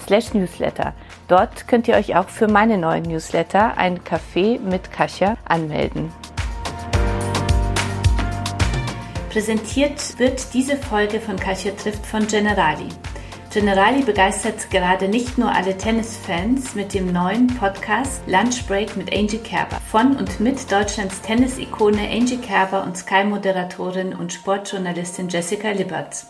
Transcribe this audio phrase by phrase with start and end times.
[0.00, 0.92] slash newsletter.
[1.28, 6.12] Dort könnt ihr euch auch für meine neuen Newsletter, ein Café mit Kasia, anmelden.
[9.30, 12.88] Präsentiert wird diese Folge von Kasia trifft von Generali.
[13.52, 19.38] Generali begeistert gerade nicht nur alle Tennisfans mit dem neuen Podcast Lunch Break mit Angie
[19.38, 19.80] Kerber.
[19.90, 26.26] Von und mit Deutschlands Tennis-Ikone Angie Kerber und Sky-Moderatorin und Sportjournalistin Jessica Libberts.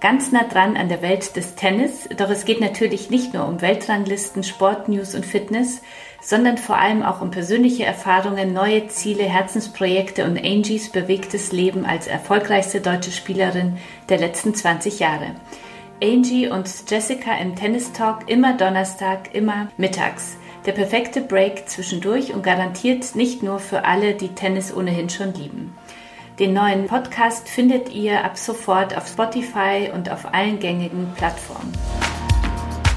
[0.00, 3.60] Ganz nah dran an der Welt des Tennis, doch es geht natürlich nicht nur um
[3.60, 5.82] Weltranglisten, Sportnews und Fitness,
[6.22, 12.06] sondern vor allem auch um persönliche Erfahrungen, neue Ziele, Herzensprojekte und Angies bewegtes Leben als
[12.06, 13.76] erfolgreichste deutsche Spielerin
[14.08, 15.34] der letzten 20 Jahre.
[16.02, 20.38] Angie und Jessica im Tennis Talk immer Donnerstag, immer mittags.
[20.64, 25.74] Der perfekte Break zwischendurch und garantiert nicht nur für alle, die Tennis ohnehin schon lieben.
[26.40, 31.70] Den neuen Podcast findet ihr ab sofort auf Spotify und auf allen gängigen Plattformen.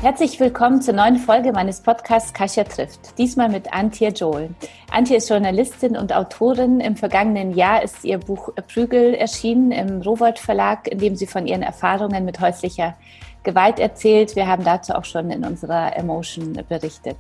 [0.02, 3.18] Herzlich willkommen zur neuen Folge meines Podcasts Kasia trifft.
[3.18, 4.52] Diesmal mit Antje Joel.
[4.90, 6.80] Antje ist Journalistin und Autorin.
[6.80, 11.46] Im vergangenen Jahr ist ihr Buch Prügel erschienen im Rowold Verlag, in dem sie von
[11.46, 12.96] ihren Erfahrungen mit häuslicher
[13.44, 14.38] Gewalt erzählt.
[14.38, 17.18] Wir haben dazu auch schon in unserer Emotion berichtet.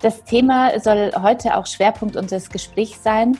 [0.00, 3.36] Das Thema soll heute auch Schwerpunkt unseres Gesprächs sein.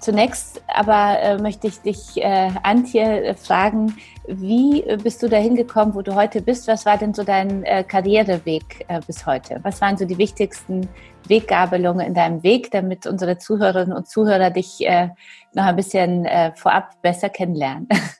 [0.00, 3.96] Zunächst aber äh, möchte ich dich, äh, Antje, äh, fragen,
[4.26, 6.68] wie bist du dahin gekommen, wo du heute bist?
[6.68, 9.60] Was war denn so dein äh, Karriereweg äh, bis heute?
[9.62, 10.88] Was waren so die wichtigsten
[11.28, 15.10] Weggabelungen in deinem Weg, damit unsere Zuhörerinnen und Zuhörer dich äh,
[15.52, 17.86] noch ein bisschen äh, vorab besser kennenlernen?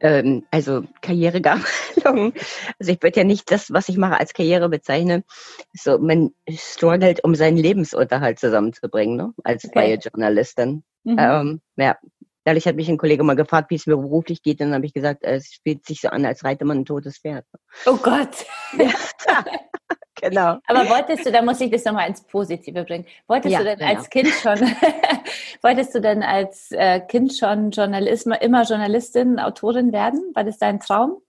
[0.00, 2.32] Ähm, also Karrieregabelungen.
[2.78, 5.24] Also ich würde ja nicht das, was ich mache, als Karriere bezeichnen.
[5.72, 9.34] So, man struggelt, um seinen Lebensunterhalt zusammenzubringen, ne?
[9.44, 9.72] als okay.
[9.72, 10.84] freie Journalistin.
[11.04, 11.16] Mhm.
[11.18, 11.96] Ähm, ja,
[12.44, 14.60] dadurch hat mich ein Kollege mal gefragt, wie es mir beruflich geht.
[14.60, 17.18] Und dann habe ich gesagt, es fühlt sich so an, als reite man ein totes
[17.18, 17.44] Pferd.
[17.86, 18.46] Oh Gott.
[18.78, 18.90] Ja.
[20.14, 20.58] genau.
[20.66, 23.06] Aber wolltest du, da muss ich das nochmal ins Positive bringen.
[23.26, 23.94] Wolltest ja, du denn genau.
[23.94, 24.58] als Kind schon,
[25.62, 30.32] wolltest du denn als äh, Kind schon Journalist, immer Journalistin, Autorin werden?
[30.34, 31.22] War das dein Traum?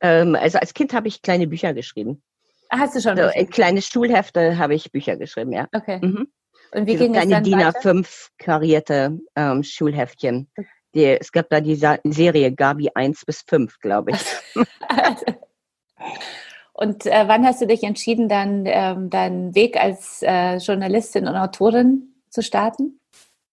[0.00, 2.22] Ähm, also als Kind habe ich kleine Bücher geschrieben.
[2.68, 3.16] Ach, hast du schon?
[3.16, 5.68] So, in kleine Schulhefte habe ich Bücher geschrieben, ja.
[5.72, 5.98] Okay.
[6.02, 6.28] Mhm.
[6.74, 10.50] Und wie ging es dann DIN A5 karierte ähm, Schulheftchen.
[10.94, 14.24] Die, es gab da die Serie Gabi 1 bis 5, glaube ich.
[16.82, 21.36] und äh, wann hast du dich entschieden, dann ähm, deinen Weg als äh, Journalistin und
[21.36, 22.98] Autorin zu starten?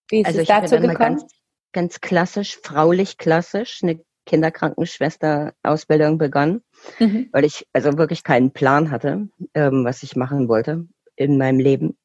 [0.10, 0.98] Wie ist also es dazu gekommen?
[0.98, 1.26] Ganz,
[1.72, 6.64] ganz klassisch, fraulich klassisch, eine Kinderkrankenschwester-Ausbildung begonnen,
[6.98, 7.30] mhm.
[7.32, 12.00] weil ich also wirklich keinen Plan hatte, ähm, was ich machen wollte in meinem Leben.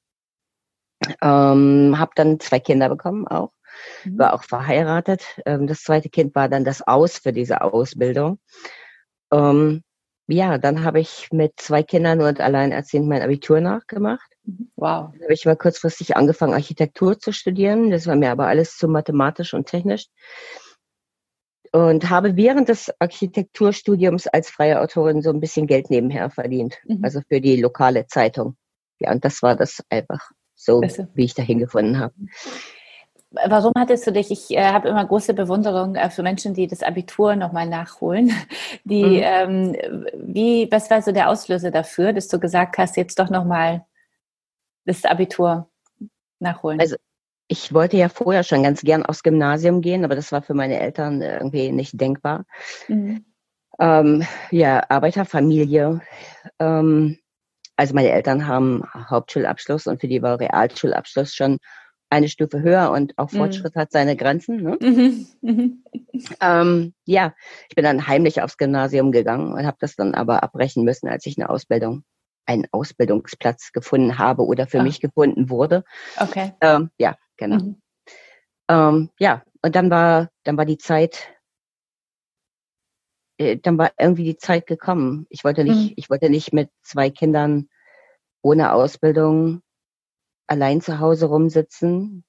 [1.23, 3.53] Ähm, habe dann zwei Kinder bekommen auch,
[4.05, 4.19] mhm.
[4.19, 5.41] war auch verheiratet.
[5.47, 8.39] Ähm, das zweite Kind war dann das Aus für diese Ausbildung.
[9.33, 9.83] Ähm,
[10.27, 14.31] ja, dann habe ich mit zwei Kindern und alleinerziehend mein Abitur nachgemacht.
[14.45, 14.71] Mhm.
[14.77, 15.11] Wow.
[15.12, 17.91] Dann habe ich mal kurzfristig angefangen, Architektur zu studieren.
[17.91, 20.07] Das war mir aber alles zu mathematisch und technisch.
[21.73, 26.79] Und habe während des Architekturstudiums als freie Autorin so ein bisschen Geld nebenher verdient.
[26.84, 27.01] Mhm.
[27.03, 28.57] Also für die lokale Zeitung.
[29.01, 31.09] Ja, und das war das einfach so Besser.
[31.15, 32.15] wie ich dahin gefunden habe.
[33.47, 36.83] Warum hattest du dich, ich äh, habe immer große Bewunderung äh, für Menschen, die das
[36.83, 38.33] Abitur nochmal nachholen.
[38.84, 39.22] Die, mhm.
[39.22, 39.77] ähm,
[40.15, 43.84] wie, was war so der Auslöser dafür, dass du gesagt hast, jetzt doch nochmal
[44.84, 45.71] das Abitur
[46.39, 46.81] nachholen?
[46.81, 46.97] Also
[47.48, 50.81] ich wollte ja vorher schon ganz gern aufs Gymnasium gehen, aber das war für meine
[50.81, 52.45] Eltern irgendwie nicht denkbar.
[52.89, 53.25] Mhm.
[53.78, 56.01] Ähm, ja, Arbeiterfamilie.
[56.59, 57.19] Ähm,
[57.77, 61.59] also meine Eltern haben Hauptschulabschluss und für die war Realschulabschluss schon
[62.15, 63.39] eine Stufe höher und auch mhm.
[63.39, 63.81] Fortschritt mhm.
[63.81, 64.63] hat seine Grenzen.
[64.63, 64.78] Ne?
[64.81, 65.27] Mhm.
[65.41, 65.84] Mhm.
[66.41, 67.34] Ähm, ja,
[67.69, 71.27] ich bin dann heimlich aufs Gymnasium gegangen und habe das dann aber abbrechen müssen, als
[71.27, 72.05] ich eine Ausbildung,
[72.47, 74.84] einen Ausbildungsplatz gefunden habe oder für Ach.
[74.84, 75.84] mich gefunden wurde.
[76.16, 76.53] Okay.
[76.61, 77.57] Ähm, ja, genau.
[77.57, 77.83] Mhm.
[78.69, 81.28] Ähm, ja, und dann war, dann war die Zeit,
[83.39, 85.27] äh, dann war irgendwie die Zeit gekommen.
[85.31, 87.69] Ich wollte nicht, ich wollte nicht mit zwei Kindern
[88.41, 89.64] ohne Ausbildung
[90.47, 92.25] allein zu Hause rumsitzen.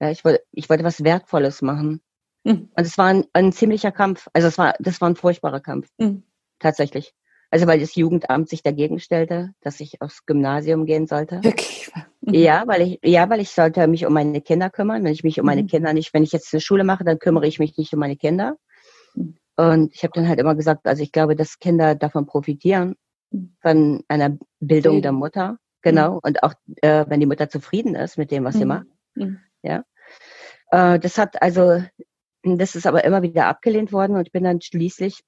[0.00, 2.00] Ja, ich wollte, ich wollte was Wertvolles machen.
[2.44, 2.70] Mhm.
[2.76, 4.28] Und es war ein, ein, ziemlicher Kampf.
[4.32, 5.88] Also es war, das war ein furchtbarer Kampf.
[5.98, 6.22] Mhm.
[6.58, 7.14] Tatsächlich.
[7.50, 11.42] Also weil das Jugendamt sich dagegen stellte, dass ich aufs Gymnasium gehen sollte.
[11.42, 11.90] Wirklich?
[11.94, 12.04] Mhm.
[12.30, 15.02] Ja, weil ich, ja, weil ich sollte mich um meine Kinder kümmern.
[15.02, 15.68] Wenn ich mich um meine mhm.
[15.68, 18.16] Kinder nicht, wenn ich jetzt eine Schule mache, dann kümmere ich mich nicht um meine
[18.16, 18.58] Kinder.
[19.14, 19.36] Mhm.
[19.56, 22.96] Und ich habe dann halt immer gesagt, also ich glaube, dass Kinder davon profitieren,
[23.30, 23.56] mhm.
[23.62, 25.58] von einer Bildung der Mutter.
[25.90, 26.14] Genau.
[26.14, 26.20] Mhm.
[26.22, 28.86] Und auch, äh, wenn die Mutter zufrieden ist mit dem, was sie macht.
[29.62, 29.84] Ja.
[30.70, 31.82] Äh, das hat also,
[32.42, 35.22] das ist aber immer wieder abgelehnt worden und ich bin dann schließlich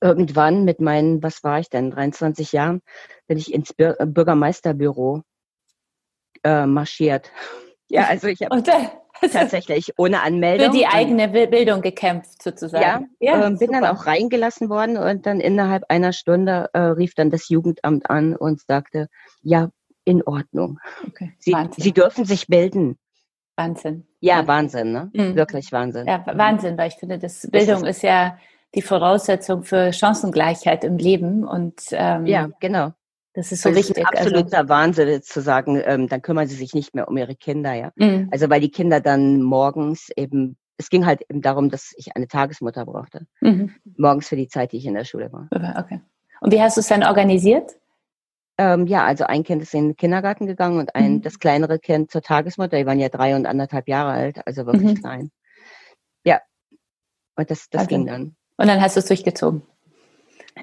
[0.00, 2.82] irgendwann mit meinen, was war ich denn, 23 Jahren,
[3.26, 5.22] bin ich ins Bürgermeisterbüro
[6.44, 7.30] äh, marschiert.
[7.92, 8.54] Ja, also ich habe
[9.32, 10.72] tatsächlich ohne Anmeldung.
[10.72, 13.08] Für die eigene Bildung gekämpft sozusagen.
[13.20, 17.14] Ja, ja äh, bin dann auch reingelassen worden und dann innerhalb einer Stunde äh, rief
[17.14, 19.08] dann das Jugendamt an und sagte,
[19.42, 19.70] ja,
[20.04, 20.78] in Ordnung.
[21.06, 21.32] Okay.
[21.38, 22.98] Sie, Sie dürfen sich bilden.
[23.56, 24.06] Wahnsinn.
[24.20, 25.10] Ja, Wahnsinn, ne?
[25.12, 25.36] Mhm.
[25.36, 26.06] Wirklich Wahnsinn.
[26.06, 28.38] Ja, Wahnsinn, weil ich finde, das Bildung ist, ist, ja
[28.74, 32.92] die Voraussetzung für Chancengleichheit im Leben und ähm, ja, genau.
[33.34, 33.98] Das ist so wichtig.
[33.98, 34.68] Ist also absoluter also.
[34.68, 37.92] Wahnsinn zu sagen, ähm, dann kümmern sie sich nicht mehr um ihre Kinder, ja.
[37.94, 38.28] Mhm.
[38.32, 42.26] Also weil die Kinder dann morgens eben, es ging halt eben darum, dass ich eine
[42.26, 43.26] Tagesmutter brauchte.
[43.40, 43.74] Mhm.
[43.96, 45.48] Morgens für die Zeit, die ich in der Schule war.
[45.78, 46.00] Okay.
[46.40, 47.76] Und wie hast du es dann organisiert?
[48.58, 51.22] Ähm, ja, also ein Kind ist in den Kindergarten gegangen und ein, mhm.
[51.22, 52.78] das kleinere Kind zur Tagesmutter.
[52.78, 55.00] Die waren ja drei und anderthalb Jahre alt, also wirklich mhm.
[55.00, 55.30] klein.
[56.24, 56.40] Ja.
[57.36, 57.88] Und das, das also.
[57.88, 58.36] ging dann.
[58.56, 59.62] Und dann hast du es durchgezogen?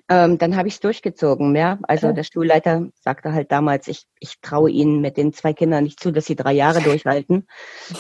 [0.10, 1.80] Ähm, dann habe ich es durchgezogen, ja.
[1.84, 2.14] Also ja.
[2.14, 6.12] der Schulleiter sagte halt damals, ich, ich traue ihnen mit den zwei Kindern nicht zu,
[6.12, 7.48] dass sie drei Jahre durchhalten,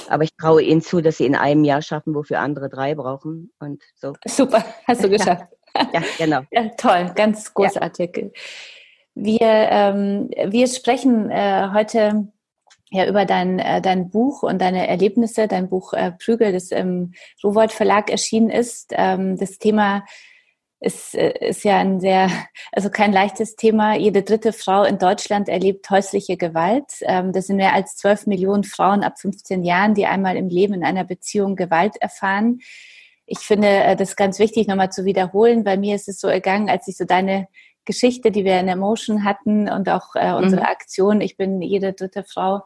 [0.07, 3.51] aber ich traue ihnen zu, dass sie in einem Jahr schaffen, wofür andere drei brauchen
[3.59, 4.13] und so.
[4.25, 5.45] Super, hast du geschafft.
[5.75, 6.41] Ja, ja genau.
[6.51, 8.31] Ja, toll, ganz großartig.
[9.13, 12.27] Wir, ähm, wir sprechen äh, heute
[12.89, 17.13] ja über dein, äh, dein Buch und deine Erlebnisse, dein Buch äh, Prügel, das im
[17.43, 18.93] Rowold Verlag erschienen ist.
[18.95, 20.05] Ähm, das Thema
[20.79, 22.29] ist, äh, ist ja ein sehr,
[22.71, 23.95] also kein leichtes Thema.
[23.95, 26.85] Jede dritte Frau in Deutschland erlebt häusliche Gewalt.
[27.01, 30.74] Ähm, das sind mehr als 12 Millionen Frauen ab 15 Jahren, die einmal im Leben
[30.74, 32.59] in einer Beziehung Gewalt erfahren.
[33.25, 35.63] Ich finde äh, das ganz wichtig, nochmal zu wiederholen.
[35.63, 37.47] Bei mir ist es so ergangen, als ich so deine
[37.85, 40.68] Geschichte, die wir in Emotion hatten und auch äh, unsere mhm.
[40.68, 42.62] Aktion, ich bin jede dritte Frau,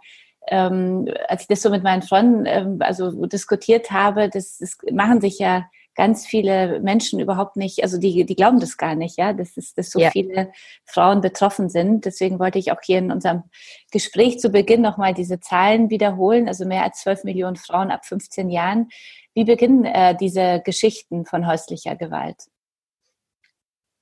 [0.47, 5.21] ähm, als ich das so mit meinen Freunden ähm, also diskutiert habe, das, das machen
[5.21, 5.65] sich ja
[5.95, 9.73] ganz viele Menschen überhaupt nicht, also die, die glauben das gar nicht, ja, dass, es,
[9.73, 10.09] dass so ja.
[10.11, 10.51] viele
[10.85, 12.05] Frauen betroffen sind.
[12.05, 13.43] Deswegen wollte ich auch hier in unserem
[13.91, 18.49] Gespräch zu Beginn nochmal diese Zahlen wiederholen, also mehr als 12 Millionen Frauen ab 15
[18.49, 18.89] Jahren.
[19.33, 22.47] Wie beginnen äh, diese Geschichten von häuslicher Gewalt?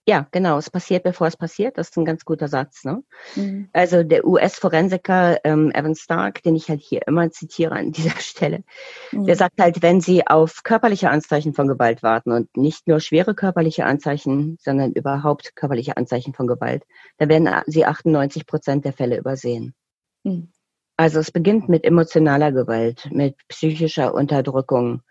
[0.10, 0.58] Ja, genau.
[0.58, 1.78] Es passiert, bevor es passiert.
[1.78, 2.84] Das ist ein ganz guter Satz.
[2.84, 3.04] Ne?
[3.36, 3.70] Mhm.
[3.74, 8.64] Also der US-Forensiker ähm, Evan Stark, den ich halt hier immer zitiere an dieser Stelle,
[9.12, 9.26] mhm.
[9.26, 13.36] der sagt halt, wenn Sie auf körperliche Anzeichen von Gewalt warten und nicht nur schwere
[13.36, 16.86] körperliche Anzeichen, sondern überhaupt körperliche Anzeichen von Gewalt,
[17.20, 19.76] dann werden Sie 98 Prozent der Fälle übersehen.
[20.24, 20.52] Mhm.
[20.98, 25.04] Also es beginnt mit emotionaler Gewalt, mit psychischer Unterdrückung.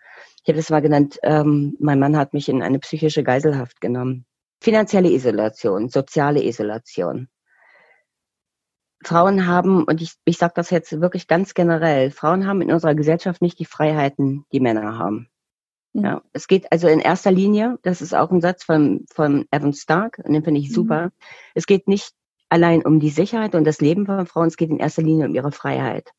[0.43, 4.25] Ich habe das mal genannt, ähm, mein Mann hat mich in eine psychische Geiselhaft genommen.
[4.61, 7.29] Finanzielle Isolation, soziale Isolation.
[9.03, 12.95] Frauen haben, und ich, ich sage das jetzt wirklich ganz generell, Frauen haben in unserer
[12.95, 15.29] Gesellschaft nicht die Freiheiten, die Männer haben.
[15.93, 16.03] Mhm.
[16.03, 19.73] Ja, es geht also in erster Linie, das ist auch ein Satz von, von Evan
[19.73, 20.73] Stark, und den finde ich mhm.
[20.73, 21.05] super.
[21.05, 21.11] Mhm.
[21.55, 22.11] Es geht nicht
[22.49, 25.35] allein um die Sicherheit und das Leben von Frauen, es geht in erster Linie um
[25.35, 26.11] ihre Freiheit.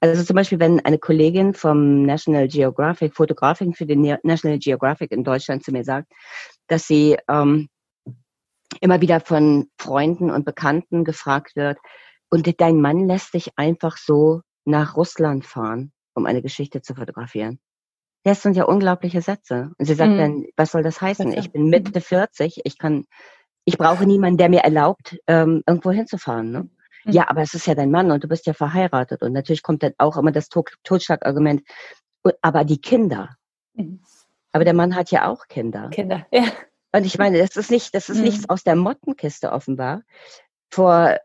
[0.00, 0.08] Mhm.
[0.08, 5.24] Also zum Beispiel, wenn eine Kollegin vom National Geographic, Fotografin für den National Geographic in
[5.24, 6.12] Deutschland zu mir sagt,
[6.66, 7.68] dass sie ähm,
[8.80, 11.78] immer wieder von Freunden und Bekannten gefragt wird,
[12.30, 17.58] und dein Mann lässt dich einfach so nach Russland fahren, um eine Geschichte zu fotografieren.
[18.22, 19.72] Das sind ja unglaubliche Sätze.
[19.78, 20.18] Und sie sagt mhm.
[20.18, 21.32] dann, was soll das heißen?
[21.32, 23.06] Ich bin Mitte 40, ich kann,
[23.64, 26.50] ich brauche niemanden, der mir erlaubt, ähm, irgendwo hinzufahren.
[26.52, 26.70] Ne?
[27.04, 27.12] Mhm.
[27.12, 29.22] Ja, aber es ist ja dein Mann und du bist ja verheiratet.
[29.22, 31.62] Und natürlich kommt dann auch immer das Totschlagargument,
[32.42, 33.36] aber die Kinder.
[33.74, 34.00] Mhm.
[34.52, 35.88] Aber der Mann hat ja auch Kinder.
[35.90, 36.44] Kinder, ja.
[36.92, 38.24] Und ich meine, das ist nicht, das ist mhm.
[38.24, 40.02] nichts aus der Mottenkiste offenbar.
[40.72, 41.16] Vor,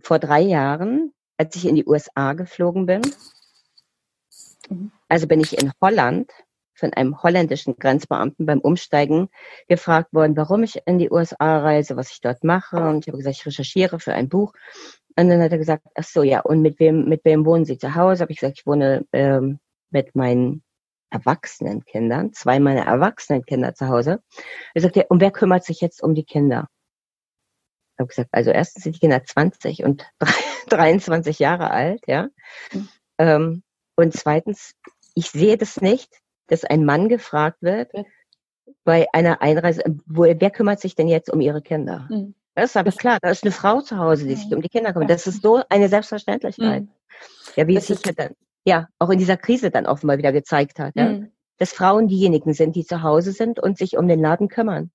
[0.00, 3.02] vor drei Jahren, als ich in die USA geflogen bin,
[4.68, 4.92] mhm.
[5.08, 6.30] also bin ich in Holland
[6.82, 9.28] von einem holländischen Grenzbeamten beim Umsteigen
[9.68, 12.76] gefragt worden, warum ich in die USA reise, was ich dort mache.
[12.76, 14.52] Und ich habe gesagt, ich recherchiere für ein Buch.
[15.16, 17.78] Und dann hat er gesagt, ach so, ja, und mit wem, mit wem wohnen Sie
[17.78, 18.22] zu Hause?
[18.22, 19.60] Habe ich gesagt, ich wohne ähm,
[19.90, 20.64] mit meinen
[21.10, 24.20] erwachsenen Kindern, zwei meiner erwachsenen Kinder zu Hause.
[24.74, 26.68] Er sagte, und wer kümmert sich jetzt um die Kinder?
[27.94, 30.04] Ich habe gesagt, also erstens sind die Kinder 20 und
[30.68, 32.28] 23 Jahre alt, ja.
[32.72, 32.88] Mhm.
[33.18, 33.62] Ähm,
[33.94, 34.74] und zweitens,
[35.14, 36.21] ich sehe das nicht,
[36.52, 37.90] dass ein Mann gefragt wird,
[38.84, 42.06] bei einer Einreise, wo, wer kümmert sich denn jetzt um ihre Kinder?
[42.10, 42.34] Mhm.
[42.54, 44.92] Das ist aber klar, da ist eine Frau zu Hause, die sich um die Kinder
[44.92, 45.08] kümmert.
[45.08, 46.82] Das ist so eine Selbstverständlichkeit.
[46.82, 46.90] Mhm.
[47.56, 48.34] Ja, wie es sich ja dann,
[48.66, 51.08] ja, auch in dieser Krise dann offenbar wieder gezeigt hat, ja?
[51.08, 51.32] Mhm.
[51.56, 54.90] dass Frauen diejenigen sind, die zu Hause sind und sich um den Laden kümmern.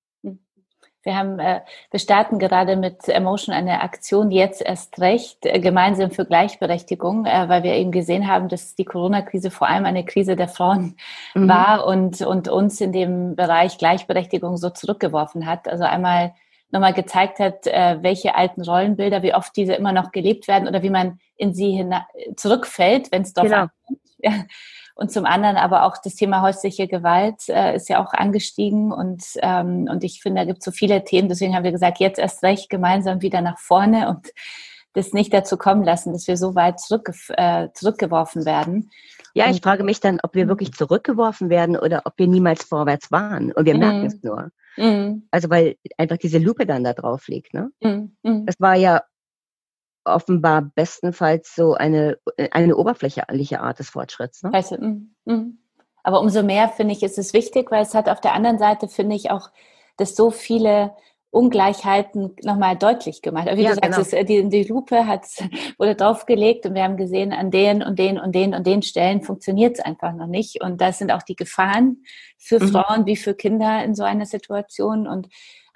[1.02, 6.10] Wir haben, äh, wir starten gerade mit Emotion eine Aktion jetzt erst recht äh, gemeinsam
[6.10, 10.34] für Gleichberechtigung, äh, weil wir eben gesehen haben, dass die Corona-Krise vor allem eine Krise
[10.36, 10.96] der Frauen
[11.34, 11.48] mhm.
[11.48, 15.68] war und und uns in dem Bereich Gleichberechtigung so zurückgeworfen hat.
[15.68, 16.34] Also einmal
[16.70, 20.82] nochmal gezeigt hat, äh, welche alten Rollenbilder, wie oft diese immer noch gelebt werden oder
[20.82, 21.88] wie man in sie
[22.36, 23.66] zurückfällt, wenn es doch genau.
[24.18, 24.44] Ja.
[24.94, 29.22] Und zum anderen aber auch das Thema häusliche Gewalt äh, ist ja auch angestiegen und,
[29.42, 31.28] ähm, und ich finde, da gibt es so viele Themen.
[31.28, 34.26] Deswegen haben wir gesagt, jetzt erst recht gemeinsam wieder nach vorne und
[34.94, 38.90] das nicht dazu kommen lassen, dass wir so weit zurück, äh, zurückgeworfen werden.
[39.34, 43.12] Ja, ich frage mich dann, ob wir wirklich zurückgeworfen werden oder ob wir niemals vorwärts
[43.12, 43.80] waren und wir mhm.
[43.80, 44.50] merken es nur.
[44.76, 45.28] Mhm.
[45.30, 47.54] Also weil einfach diese Lupe dann da drauf liegt.
[47.54, 47.70] Ne?
[47.80, 48.16] Mhm.
[48.24, 48.46] mhm.
[48.46, 49.02] Das war ja
[50.14, 52.18] offenbar bestenfalls so eine,
[52.50, 54.42] eine oberflächliche Art des Fortschritts.
[54.42, 54.50] Ne?
[54.52, 55.58] Also, mm,
[56.02, 58.88] Aber umso mehr finde ich, ist es wichtig, weil es hat auf der anderen Seite,
[58.88, 59.50] finde ich, auch,
[59.96, 60.92] dass so viele
[61.30, 63.48] Ungleichheiten nochmal deutlich gemacht.
[63.52, 64.22] Wie ja, du sagst, genau.
[64.22, 65.26] es, die, die Lupe hat,
[65.78, 69.22] wurde draufgelegt und wir haben gesehen, an den und den und den und den Stellen
[69.22, 70.62] funktioniert es einfach noch nicht.
[70.62, 72.02] Und das sind auch die Gefahren
[72.38, 72.68] für mhm.
[72.68, 75.06] Frauen wie für Kinder in so einer Situation.
[75.06, 75.28] Und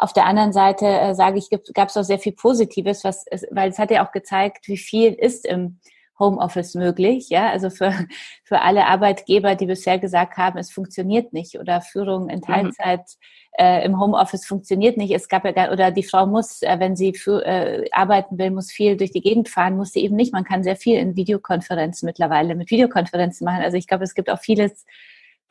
[0.03, 3.71] auf der anderen Seite äh, sage ich, gab es auch sehr viel Positives, was, weil
[3.71, 5.79] es hat ja auch gezeigt, wie viel ist im
[6.19, 7.93] Homeoffice möglich, ja, also für,
[8.45, 12.43] für alle Arbeitgeber, die bisher gesagt haben, es funktioniert nicht oder Führung in mhm.
[12.43, 13.65] Teilzeit mhm.
[13.65, 15.13] äh, im Homeoffice funktioniert nicht.
[15.13, 18.71] Es gab ja oder die Frau muss, äh, wenn sie für, äh, arbeiten will, muss
[18.71, 20.33] viel durch die Gegend fahren, muss sie eben nicht.
[20.33, 23.63] Man kann sehr viel in Videokonferenzen mittlerweile mit Videokonferenzen machen.
[23.63, 24.85] Also ich glaube, es gibt auch vieles,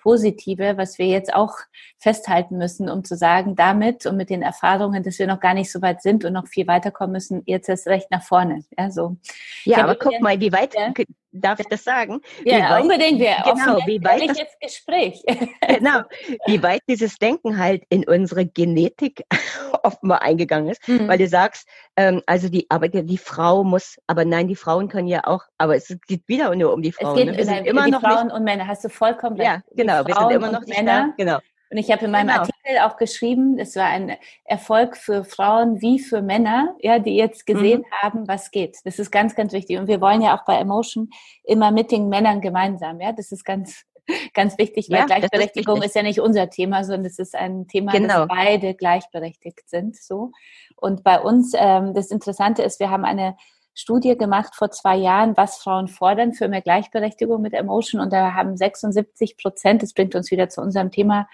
[0.02, 1.58] Positive, was wir jetzt auch
[1.98, 5.72] festhalten müssen, um zu sagen, damit und mit den Erfahrungen, dass wir noch gar nicht
[5.72, 8.64] so weit sind und noch viel weiterkommen müssen, jetzt erst recht nach vorne.
[8.78, 9.18] Ja, so.
[9.64, 10.92] ja aber guck mal, wie weit, ja?
[11.32, 12.22] Darf ich das sagen?
[12.44, 13.20] Ja, weit, unbedingt.
[13.20, 15.24] Wir genau, wie weit das, Gespräch.
[15.68, 16.02] genau,
[16.46, 19.24] wie weit dieses Denken halt in unsere Genetik
[19.84, 21.08] offenbar eingegangen ist, mhm.
[21.08, 25.08] weil du sagst, ähm, also die, aber die Frau muss, aber nein, die Frauen können
[25.08, 27.18] ja auch, aber es geht wieder nur um die Frauen.
[27.18, 27.52] Es geht ne?
[27.52, 29.50] nein, immer die noch Frauen nicht, und Männer, hast du vollkommen recht.
[29.50, 31.14] Ja, genau, wir sind immer noch Männer.
[31.18, 31.40] Genau.
[31.70, 32.44] Und ich habe in meinem genau.
[32.64, 37.46] Artikel auch geschrieben, es war ein Erfolg für Frauen wie für Männer, ja, die jetzt
[37.46, 38.02] gesehen mhm.
[38.02, 38.78] haben, was geht.
[38.86, 39.78] Das ist ganz, ganz wichtig.
[39.78, 41.10] Und wir wollen ja auch bei Emotion
[41.44, 43.12] immer mit den Männern gemeinsam, ja.
[43.12, 43.84] Das ist ganz,
[44.34, 47.68] ganz wichtig, weil ja, Gleichberechtigung ist, ist, ja nicht unser Thema, sondern es ist ein
[47.68, 48.26] Thema, genau.
[48.26, 50.32] dass beide gleichberechtigt sind, so.
[50.76, 53.36] Und bei uns, ähm, das Interessante ist, wir haben eine
[53.74, 58.02] Studie gemacht vor zwei Jahren, was Frauen fordern für mehr Gleichberechtigung mit Emotion.
[58.02, 61.28] Und da haben 76 Prozent, das bringt uns wieder zu unserem Thema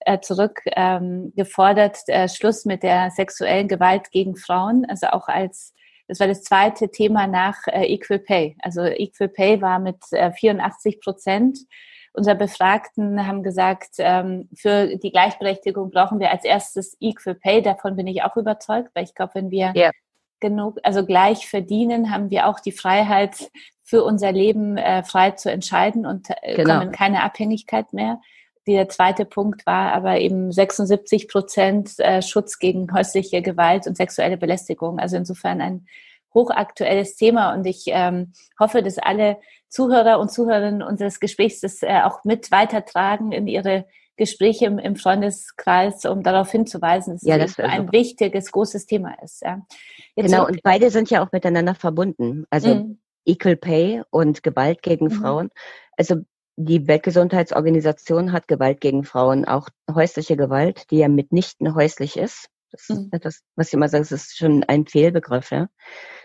[0.00, 4.86] äh, zurück, ähm, äh, Schluss mit der sexuellen Gewalt gegen Frauen.
[4.88, 5.74] Also auch als,
[6.08, 8.56] das war das zweite Thema nach äh, Equal Pay.
[8.60, 11.58] Also Equal Pay war mit äh, 84 Prozent
[12.12, 17.62] unserer Befragten haben gesagt, ähm, für die Gleichberechtigung brauchen wir als erstes Equal Pay.
[17.62, 19.92] Davon bin ich auch überzeugt, weil ich glaube, wenn wir yeah
[20.40, 23.50] genug, also gleich verdienen, haben wir auch die Freiheit,
[23.90, 26.74] für unser Leben äh, frei zu entscheiden und äh, genau.
[26.74, 28.20] kommen in keine Abhängigkeit mehr.
[28.74, 34.36] Der zweite Punkt war aber eben 76 Prozent äh, Schutz gegen häusliche Gewalt und sexuelle
[34.36, 34.98] Belästigung.
[34.98, 35.86] Also insofern ein
[36.34, 42.02] hochaktuelles Thema und ich ähm, hoffe, dass alle Zuhörer und Zuhörerinnen unseres Gesprächs das äh,
[42.04, 43.86] auch mit weitertragen in ihre
[44.16, 47.92] Gespräche im, im Freundeskreis, um darauf hinzuweisen, dass ja, es das ein super.
[47.92, 49.42] wichtiges, großes Thema ist.
[49.42, 49.62] Ja.
[50.14, 52.44] genau, und beide sind ja auch miteinander verbunden.
[52.50, 53.00] Also mhm.
[53.24, 55.10] Equal Pay und Gewalt gegen mhm.
[55.12, 55.50] Frauen.
[55.96, 56.16] Also
[56.64, 62.48] die Weltgesundheitsorganisation hat Gewalt gegen Frauen, auch häusliche Gewalt, die ja mitnichten häuslich ist.
[62.70, 63.08] Das ist mhm.
[63.10, 65.50] etwas, was ich immer sage, das ist schon ein Fehlbegriff.
[65.50, 65.68] Ja?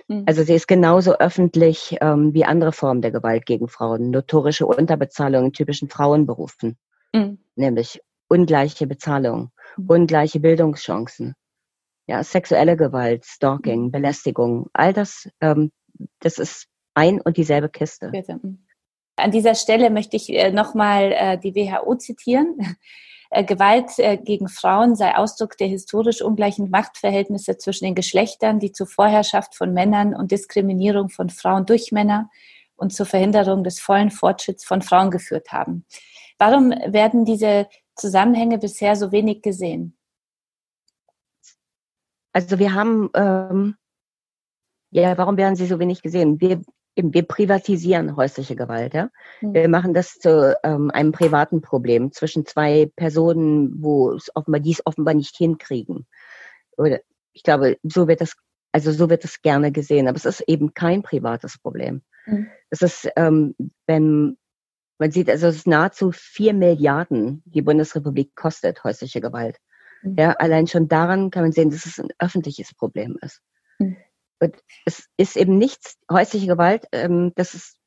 [0.07, 0.23] Mhm.
[0.27, 4.11] Also sie ist genauso öffentlich ähm, wie andere Formen der Gewalt gegen Frauen.
[4.11, 6.77] Notorische Unterbezahlung in typischen Frauenberufen
[7.15, 7.37] mhm.
[7.55, 9.89] nämlich ungleiche Bezahlung, mhm.
[9.89, 11.35] ungleiche Bildungschancen,
[12.07, 13.91] ja, sexuelle Gewalt, Stalking, mhm.
[13.91, 15.71] Belästigung, all das, ähm,
[16.19, 18.09] das ist ein und dieselbe Kiste.
[18.11, 18.39] Bitte.
[19.15, 22.77] An dieser Stelle möchte ich äh, nochmal äh, die WHO zitieren.
[23.31, 23.89] Äh, Gewalt
[24.23, 29.73] gegen Frauen sei Ausdruck der historisch ungleichen Machtverhältnisse zwischen den Geschlechtern, die zur Vorherrschaft von
[29.73, 32.29] Männern und Diskriminierung von Frauen durch Männer
[32.75, 35.85] und zur Verhinderung des vollen Fortschritts von Frauen geführt haben.
[36.37, 39.97] Warum werden diese Zusammenhänge bisher so wenig gesehen?
[42.31, 43.75] Also wir haben, ähm,
[44.91, 46.39] ja, warum werden sie so wenig gesehen?
[46.41, 46.61] Wir,
[46.95, 48.93] eben, wir privatisieren häusliche Gewalt.
[48.93, 49.09] Ja?
[49.41, 49.53] Mhm.
[49.53, 54.71] Wir machen das zu ähm, einem privaten Problem zwischen zwei Personen, wo es offenbar, die
[54.71, 56.07] es offenbar nicht hinkriegen.
[56.77, 56.99] Oder
[57.33, 58.35] ich glaube, so wird das,
[58.71, 62.01] also so wird es gerne gesehen, aber es ist eben kein privates Problem.
[62.25, 62.47] Mhm.
[62.69, 63.55] Es ist, ähm,
[63.87, 64.37] wenn
[64.97, 69.57] man sieht, also es ist nahezu vier Milliarden die Bundesrepublik kostet häusliche Gewalt.
[70.01, 70.15] Mhm.
[70.17, 73.41] Ja, allein schon daran kann man sehen, dass es ein öffentliches Problem ist.
[73.79, 73.97] Mhm.
[74.85, 77.77] Es ist eben nichts, häusliche Gewalt, ähm, das ist,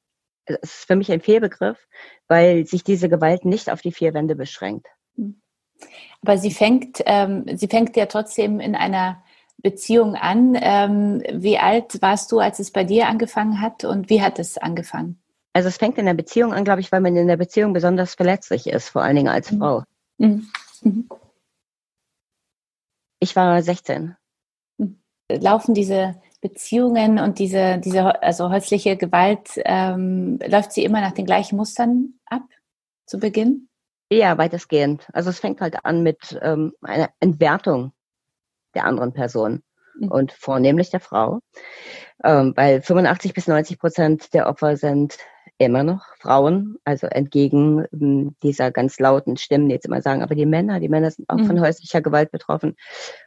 [0.47, 1.79] das ist für mich ein Fehlbegriff,
[2.27, 4.87] weil sich diese Gewalt nicht auf die vier Wände beschränkt.
[5.17, 5.41] Mhm.
[6.23, 9.23] Aber sie fängt, ähm, sie fängt ja trotzdem in einer
[9.59, 10.57] Beziehung an.
[10.61, 14.59] Ähm, wie alt warst du, als es bei dir angefangen hat und wie hat es
[14.59, 15.21] angefangen?
[15.53, 18.15] Also es fängt in der Beziehung an, glaube ich, weil man in der Beziehung besonders
[18.15, 19.59] verletzlich ist, vor allen Dingen als mhm.
[19.59, 19.83] Frau.
[20.19, 20.49] Mhm.
[20.83, 21.09] Mhm.
[23.21, 24.17] Ich war 16.
[24.79, 25.01] Mhm.
[25.29, 31.27] Laufen diese Beziehungen und diese, diese also häusliche Gewalt, ähm, läuft sie immer nach den
[31.27, 32.43] gleichen Mustern ab
[33.07, 33.69] zu Beginn?
[34.11, 35.09] Ja, weitestgehend.
[35.13, 37.93] Also es fängt halt an mit ähm, einer Entwertung
[38.75, 39.63] der anderen Person
[39.99, 40.09] mhm.
[40.09, 41.41] und vornehmlich der Frau,
[42.25, 45.19] ähm, weil 85 bis 90 Prozent der Opfer sind
[45.59, 50.35] immer noch Frauen, also entgegen ähm, dieser ganz lauten Stimmen, die jetzt immer sagen, aber
[50.35, 51.47] die Männer, die Männer sind auch mhm.
[51.47, 52.77] von häuslicher Gewalt betroffen.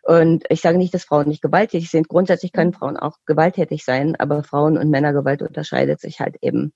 [0.04, 2.08] Und ich sage nicht, dass Frauen nicht gewalttätig sind.
[2.08, 2.76] Grundsätzlich können mhm.
[2.76, 6.74] Frauen auch gewalttätig sein, aber Frauen- und Männergewalt unterscheidet sich halt eben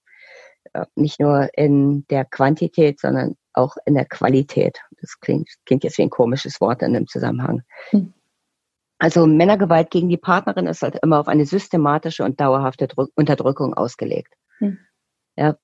[0.74, 4.80] äh, nicht nur in der Quantität, sondern auch in der Qualität.
[5.00, 7.64] Das klingt, klingt jetzt wie ein komisches Wort in dem Zusammenhang.
[7.94, 8.14] Mhm.
[8.98, 14.34] Also Männergewalt gegen die Partnerin ist halt immer auf eine systematische und dauerhafte Unterdrückung ausgelegt.
[14.60, 14.80] Mhm.
[15.36, 15.58] Ja,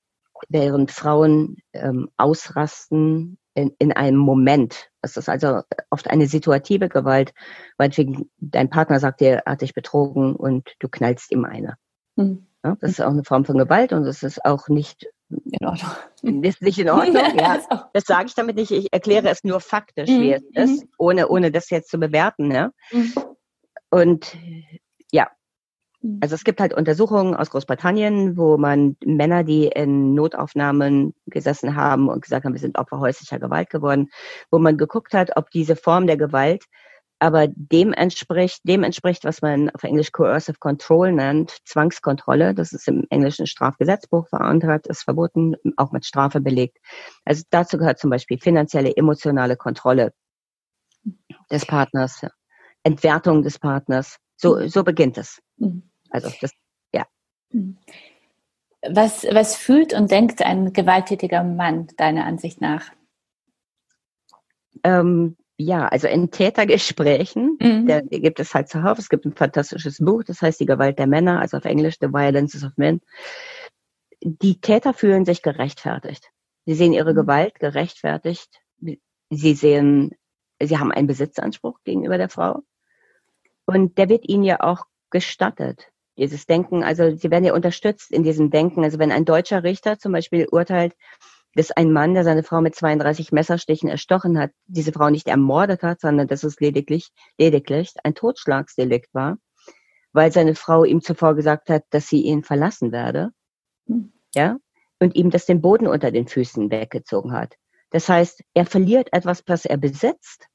[0.48, 4.90] während Frauen ähm, ausrasten in, in einem Moment.
[5.02, 7.32] Das ist also oft eine situative Gewalt,
[7.78, 11.76] meinetwegen dein Partner sagt dir, er hat dich betrogen und du knallst ihm eine.
[12.16, 12.46] Mhm.
[12.64, 16.44] Ja, das ist auch eine Form von Gewalt und das ist auch nicht in Ordnung.
[16.44, 17.88] Ist nicht in Ordnung, ja.
[17.92, 18.70] Das sage ich damit nicht.
[18.70, 20.20] Ich erkläre es nur faktisch, mhm.
[20.20, 22.52] wie es ist, ohne, ohne das jetzt zu bewerten.
[22.52, 22.70] Ja.
[22.92, 23.12] Mhm.
[23.90, 24.36] Und
[25.10, 25.41] ja, Mhm.
[26.20, 32.08] Also es gibt halt Untersuchungen aus Großbritannien, wo man Männer, die in Notaufnahmen gesessen haben
[32.08, 34.10] und gesagt haben, wir sind Opfer häuslicher Gewalt geworden,
[34.50, 36.64] wo man geguckt hat, ob diese Form der Gewalt
[37.22, 42.52] aber dem entspricht, dem entspricht, was man auf Englisch Coercive Control nennt, Zwangskontrolle.
[42.52, 46.78] Das ist im englischen Strafgesetzbuch verankert, ist verboten, auch mit Strafe belegt.
[47.24, 50.12] Also dazu gehört zum Beispiel finanzielle, emotionale Kontrolle
[51.48, 52.26] des Partners,
[52.82, 54.16] Entwertung des Partners.
[54.36, 55.40] So, so beginnt es.
[55.58, 55.91] Mhm.
[56.12, 56.52] Also das,
[56.94, 57.06] ja.
[57.50, 57.78] Hm.
[58.88, 62.90] Was, was fühlt und denkt ein gewalttätiger Mann deiner Ansicht nach?
[64.82, 67.86] Ähm, ja, also in Tätergesprächen, mhm.
[67.86, 71.06] da gibt es halt zuhauf, es gibt ein fantastisches Buch, das heißt Die Gewalt der
[71.06, 73.00] Männer, also auf Englisch The Violences of Men.
[74.20, 76.30] Die Täter fühlen sich gerechtfertigt.
[76.66, 77.16] Sie sehen ihre mhm.
[77.16, 78.60] Gewalt gerechtfertigt.
[79.30, 80.16] Sie sehen,
[80.60, 82.62] sie haben einen Besitzanspruch gegenüber der Frau.
[83.64, 88.22] Und der wird ihnen ja auch gestattet dieses Denken, also sie werden ja unterstützt in
[88.22, 88.84] diesem Denken.
[88.84, 90.94] Also wenn ein deutscher Richter zum Beispiel urteilt,
[91.54, 95.82] dass ein Mann, der seine Frau mit 32 Messerstichen erstochen hat, diese Frau nicht ermordet
[95.82, 99.38] hat, sondern dass es lediglich, lediglich ein Totschlagsdelikt war,
[100.12, 103.32] weil seine Frau ihm zuvor gesagt hat, dass sie ihn verlassen werde,
[103.86, 104.12] hm.
[104.34, 104.56] ja,
[104.98, 107.56] und ihm das den Boden unter den Füßen weggezogen hat.
[107.90, 110.48] Das heißt, er verliert etwas, was er besitzt,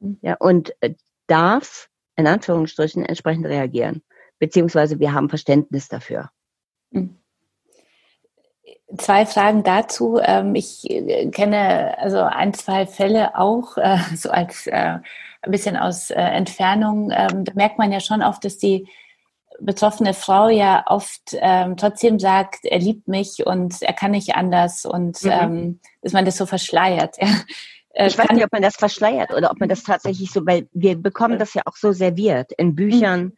[0.00, 0.18] hm.
[0.22, 0.94] ja, und äh,
[1.26, 4.04] darf in Anführungsstrichen entsprechend reagieren
[4.44, 6.30] beziehungsweise wir haben Verständnis dafür.
[6.92, 7.16] Hm.
[8.98, 10.20] Zwei Fragen dazu.
[10.22, 14.98] Ähm, ich äh, kenne also ein, zwei Fälle auch, äh, so als äh,
[15.40, 17.10] ein bisschen aus Entfernung.
[17.10, 18.86] Ähm, da merkt man ja schon oft, dass die
[19.60, 24.84] betroffene Frau ja oft ähm, trotzdem sagt, er liebt mich und er kann nicht anders
[24.84, 25.80] und mhm.
[26.02, 27.16] dass man das so verschleiert.
[27.96, 30.96] Ich weiß nicht, ob man das verschleiert oder ob man das tatsächlich so, weil wir
[30.96, 33.34] bekommen das ja auch so serviert in Büchern.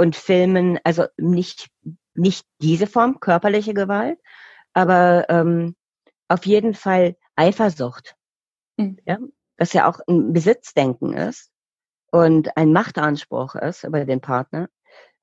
[0.00, 1.68] Und Filmen, also nicht,
[2.14, 4.18] nicht diese Form, körperliche Gewalt,
[4.72, 5.76] aber ähm,
[6.26, 8.16] auf jeden Fall Eifersucht,
[8.78, 8.96] mhm.
[9.04, 9.18] ja,
[9.58, 11.50] was ja auch ein Besitzdenken ist
[12.10, 14.70] und ein Machtanspruch ist über den Partner.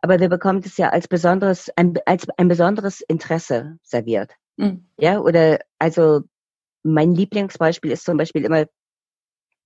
[0.01, 4.35] Aber wir bekommen es ja als besonderes, ein, als ein besonderes Interesse serviert.
[4.57, 4.87] Mhm.
[4.99, 6.21] Ja, oder also
[6.83, 8.67] mein Lieblingsbeispiel ist zum Beispiel immer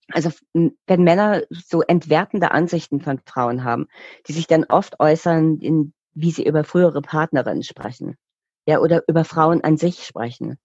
[0.10, 3.88] also wenn Männer so entwertende Ansichten von Frauen haben,
[4.28, 8.18] die sich dann oft äußern, in, wie sie über frühere Partnerinnen sprechen,
[8.66, 10.58] ja, oder über Frauen an sich sprechen.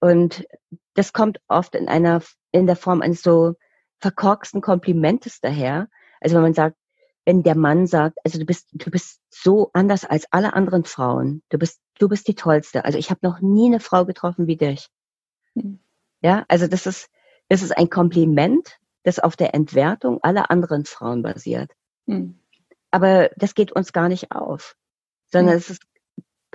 [0.00, 0.46] Und
[0.94, 3.54] das kommt oft in einer, in der Form eines so
[3.98, 5.88] verkorksten Komplimentes daher.
[6.20, 6.76] Also wenn man sagt,
[7.24, 11.42] wenn der Mann sagt, also du bist, du bist so anders als alle anderen Frauen.
[11.48, 12.84] Du bist, du bist die tollste.
[12.84, 14.88] Also ich habe noch nie eine Frau getroffen wie dich.
[15.54, 15.80] Mhm.
[16.22, 17.08] Ja, also das ist,
[17.48, 21.70] das ist ein Kompliment, das auf der Entwertung aller anderen Frauen basiert.
[22.06, 22.40] Mhm.
[22.90, 24.76] Aber das geht uns gar nicht auf,
[25.26, 25.58] sondern mhm.
[25.60, 25.82] es ist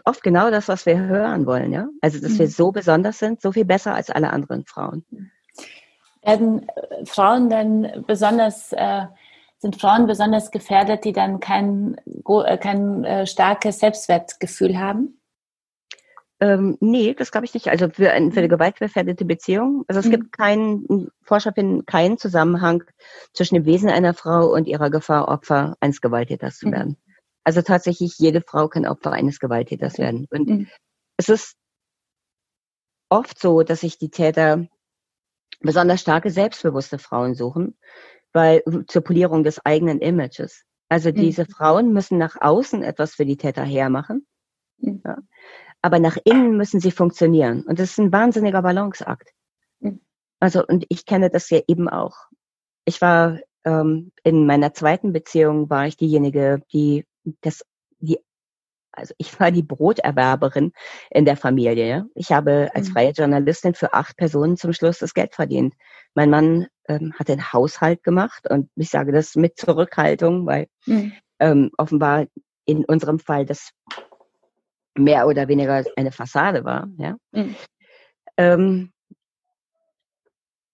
[0.06, 1.88] oft genau das, was wir hören wollen, ja.
[2.02, 2.52] Also, dass wir hm.
[2.52, 5.06] so besonders sind, so viel besser als alle anderen Frauen.
[6.24, 9.06] Werden äh, Frauen dann besonders äh,
[9.62, 15.21] sind Frauen besonders gefährdet, die dann kein, äh, kein äh, starkes Selbstwertgefühl haben?
[16.42, 17.68] Ähm, nee, das glaube ich nicht.
[17.68, 18.54] Also für, ein, für eine mhm.
[18.54, 19.86] gewaltgefährdete Beziehung.
[19.88, 20.12] Also es mhm.
[20.12, 22.84] gibt keinen, Forscher finden keinen Zusammenhang
[23.34, 26.72] zwischen dem Wesen einer Frau und ihrer Gefahr, Opfer eines Gewalttäters zu mhm.
[26.72, 26.98] werden.
[27.44, 30.28] Also tatsächlich, jede Frau kann Opfer eines Gewalttäters werden.
[30.32, 30.68] Und mhm.
[31.18, 31.56] es ist
[33.10, 34.66] oft so, dass sich die Täter
[35.60, 37.78] besonders starke, selbstbewusste Frauen suchen,
[38.34, 40.64] weil zur Polierung des eigenen Images.
[40.90, 41.16] Also mhm.
[41.16, 44.26] diese Frauen müssen nach außen etwas für die Täter hermachen.
[44.80, 45.02] Mhm.
[45.06, 45.18] Ja.
[45.82, 47.64] Aber nach innen müssen sie funktionieren.
[47.64, 49.30] Und das ist ein wahnsinniger Balanceakt.
[49.80, 50.02] Mhm.
[50.40, 52.18] Also, und ich kenne das ja eben auch.
[52.86, 57.06] Ich war ähm, in meiner zweiten Beziehung war ich diejenige, die
[57.42, 57.64] das,
[58.00, 58.20] die,
[58.92, 60.74] also ich war die Broterwerberin
[61.10, 62.08] in der Familie.
[62.16, 62.94] Ich habe als mhm.
[62.94, 65.76] freie Journalistin für acht Personen zum Schluss das Geld verdient.
[66.14, 71.14] Mein Mann ähm, hat den Haushalt gemacht und ich sage das mit Zurückhaltung, weil mhm.
[71.40, 72.26] ähm, offenbar
[72.66, 73.72] in unserem Fall das
[74.98, 76.88] mehr oder weniger eine Fassade war.
[76.98, 77.16] Ja.
[77.32, 77.56] Mhm.
[78.38, 78.92] Ähm,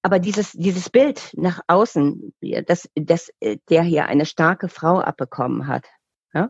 [0.01, 2.33] aber dieses, dieses Bild nach außen,
[2.65, 5.85] dass, dass äh, der hier eine starke Frau abbekommen hat,
[6.33, 6.49] ja?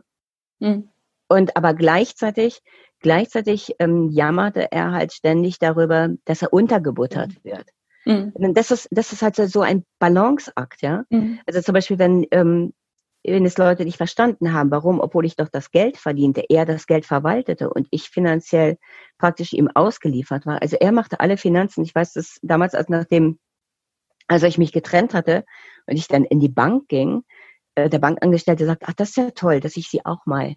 [0.60, 0.90] Mhm.
[1.28, 2.60] und aber gleichzeitig,
[3.00, 7.50] gleichzeitig ähm, jammerte er halt ständig darüber, dass er untergebuttert mhm.
[7.50, 7.68] wird.
[8.04, 8.54] Mhm.
[8.54, 11.04] Das ist, das ist halt so ein Balanceakt, ja.
[11.10, 11.40] Mhm.
[11.46, 12.72] Also zum Beispiel, wenn ähm,
[13.24, 16.86] wenn es Leute nicht verstanden haben, warum, obwohl ich doch das Geld verdiente, er das
[16.86, 18.78] Geld verwaltete und ich finanziell
[19.18, 20.62] praktisch ihm ausgeliefert war.
[20.62, 21.82] Also er machte alle Finanzen.
[21.82, 23.38] Ich weiß das damals, als nachdem,
[24.28, 25.44] als ich mich getrennt hatte
[25.86, 27.24] und ich dann in die Bank ging,
[27.74, 30.54] äh, der Bankangestellte sagt, ach, das ist ja toll, dass ich Sie auch mal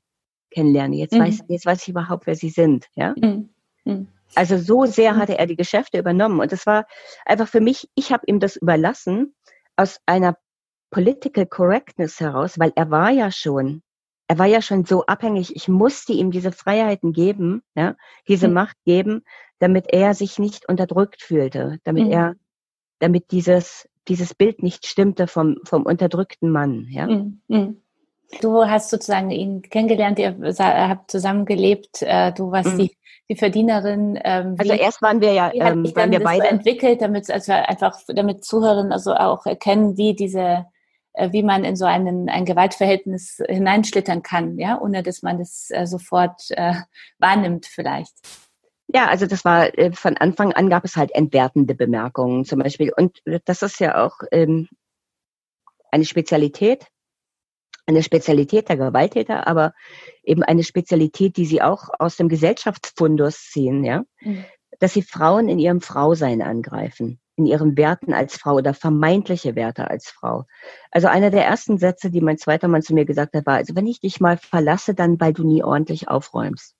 [0.51, 0.97] kennenlerne.
[0.97, 1.19] Jetzt mhm.
[1.19, 3.13] weiß, jetzt weiß ich überhaupt, wer Sie sind, ja.
[3.17, 3.49] Mhm.
[3.85, 4.07] Mhm.
[4.35, 6.85] Also so sehr hatte er die Geschäfte übernommen und das war
[7.25, 9.35] einfach für mich, ich habe ihm das überlassen
[9.75, 10.37] aus einer
[10.91, 13.81] Political Correctness heraus, weil er war ja schon,
[14.27, 15.55] er war ja schon so abhängig.
[15.55, 17.95] Ich musste ihm diese Freiheiten geben, ja,
[18.27, 18.53] diese mhm.
[18.53, 19.23] Macht geben,
[19.59, 22.11] damit er sich nicht unterdrückt fühlte, damit mhm.
[22.11, 22.35] er,
[22.99, 27.07] damit dieses, dieses Bild nicht stimmte vom, vom unterdrückten Mann, ja.
[27.07, 27.41] Mhm.
[27.47, 27.81] mhm.
[28.39, 32.77] Du hast sozusagen ihn kennengelernt, ihr habt zusammen gelebt, äh, du warst mhm.
[32.77, 32.97] die,
[33.29, 34.17] die Verdienerin.
[34.23, 37.99] Ähm, also erst waren wir ja, ähm, waren wir beide so entwickelt, damit also einfach,
[38.07, 40.65] damit Zuhörerinnen also auch erkennen, wie diese
[41.13, 45.85] wie man in so einen, ein Gewaltverhältnis hineinschlittern kann, ja, ohne dass man das äh,
[45.85, 46.73] sofort äh,
[47.19, 48.15] wahrnimmt vielleicht.
[48.87, 52.91] Ja, also das war äh, von Anfang an gab es halt entwertende Bemerkungen zum Beispiel.
[52.95, 54.67] Und das ist ja auch ähm,
[55.91, 56.87] eine Spezialität,
[57.85, 59.73] eine Spezialität der Gewalttäter, aber
[60.23, 64.45] eben eine Spezialität, die sie auch aus dem Gesellschaftsfundus ziehen, ja, mhm.
[64.79, 69.89] dass sie Frauen in ihrem Frausein angreifen in ihren Werten als Frau oder vermeintliche Werte
[69.89, 70.45] als Frau.
[70.91, 73.75] Also einer der ersten Sätze, die mein zweiter Mann zu mir gesagt hat, war, also
[73.75, 76.75] wenn ich dich mal verlasse, dann weil du nie ordentlich aufräumst.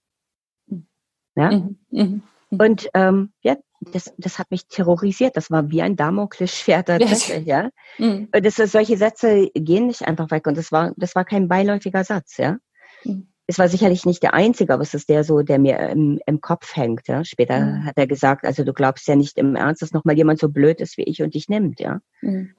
[1.36, 1.52] Ja?
[1.52, 2.64] Mhm, mh, mh.
[2.64, 5.38] Und ähm, ja, das, das hat mich terrorisiert.
[5.38, 7.70] Das war wie ein Damoklesschwert tatsächlich, ja.
[7.98, 8.28] Mhm.
[8.32, 10.46] Das, solche Sätze gehen nicht einfach weg.
[10.48, 12.58] Und das war, das war kein beiläufiger Satz, ja.
[13.04, 16.22] Mhm es war sicherlich nicht der einzige, aber es ist der so, der mir im,
[16.26, 17.08] im Kopf hängt.
[17.10, 17.26] Ja.
[17.26, 17.86] Später mhm.
[17.86, 20.80] hat er gesagt, also du glaubst ja nicht im Ernst, dass nochmal jemand so blöd
[20.80, 22.00] ist wie ich und dich nimmt, ja.
[22.22, 22.56] Mhm.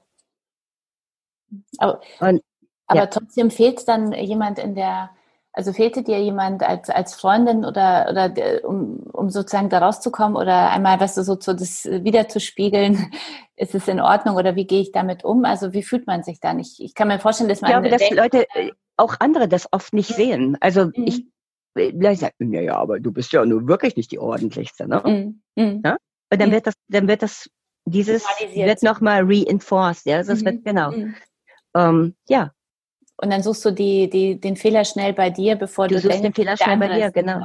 [1.79, 2.43] Aber, und,
[2.85, 3.05] aber ja.
[3.07, 5.09] trotzdem fehlt dann jemand in der,
[5.51, 10.69] also fehlte dir jemand als, als Freundin oder, oder um, um sozusagen da rauszukommen oder
[10.69, 13.11] einmal, was du so zu, das wiederzuspiegeln,
[13.55, 15.43] ist es in Ordnung oder wie gehe ich damit um?
[15.43, 16.59] Also wie fühlt man sich dann?
[16.59, 17.83] Ich, ich kann mir vorstellen, dass man.
[17.83, 18.45] Ich glaube, dass Leute,
[18.97, 20.57] auch andere das oft nicht sehen.
[20.59, 21.05] Also mhm.
[21.05, 21.25] ich
[21.75, 25.01] vielleicht sagt, ja, ja, aber du bist ja nur wirklich nicht die ordentlichste, ne?
[25.05, 25.41] Mhm.
[25.55, 25.81] mhm.
[25.83, 25.97] Ja?
[26.31, 26.53] Und dann mhm.
[26.53, 27.49] wird das, dann wird das,
[27.85, 30.63] dieses wird nochmal reinforced, ja, das wird, mhm.
[30.63, 30.91] genau.
[30.91, 31.15] Mhm.
[31.75, 32.51] Ähm, ja.
[33.17, 36.23] Und dann suchst du die, die, den Fehler schnell bei dir, bevor du, du suchst
[36.23, 37.39] denkst, den Fehler schnell bei dir, genau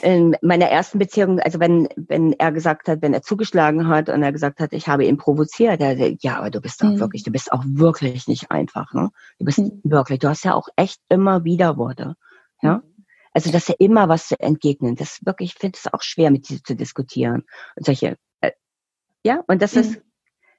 [0.00, 4.22] in meiner ersten Beziehung, also wenn, wenn er gesagt hat, wenn er zugeschlagen hat und
[4.22, 7.00] er gesagt hat, ich habe ihn provoziert, er ja, aber du bist doch mhm.
[7.00, 9.10] wirklich, du bist auch wirklich nicht einfach, ne?
[9.38, 9.80] Du bist mhm.
[9.84, 12.16] wirklich, du hast ja auch echt immer Widerworte,
[12.62, 12.76] ja?
[12.78, 12.82] Mhm.
[13.34, 16.48] Also, dass er immer was zu entgegnen, das wirklich, ich finde es auch schwer, mit
[16.48, 17.44] dir zu diskutieren
[17.76, 18.52] und solche, äh,
[19.24, 20.02] ja, und das ist,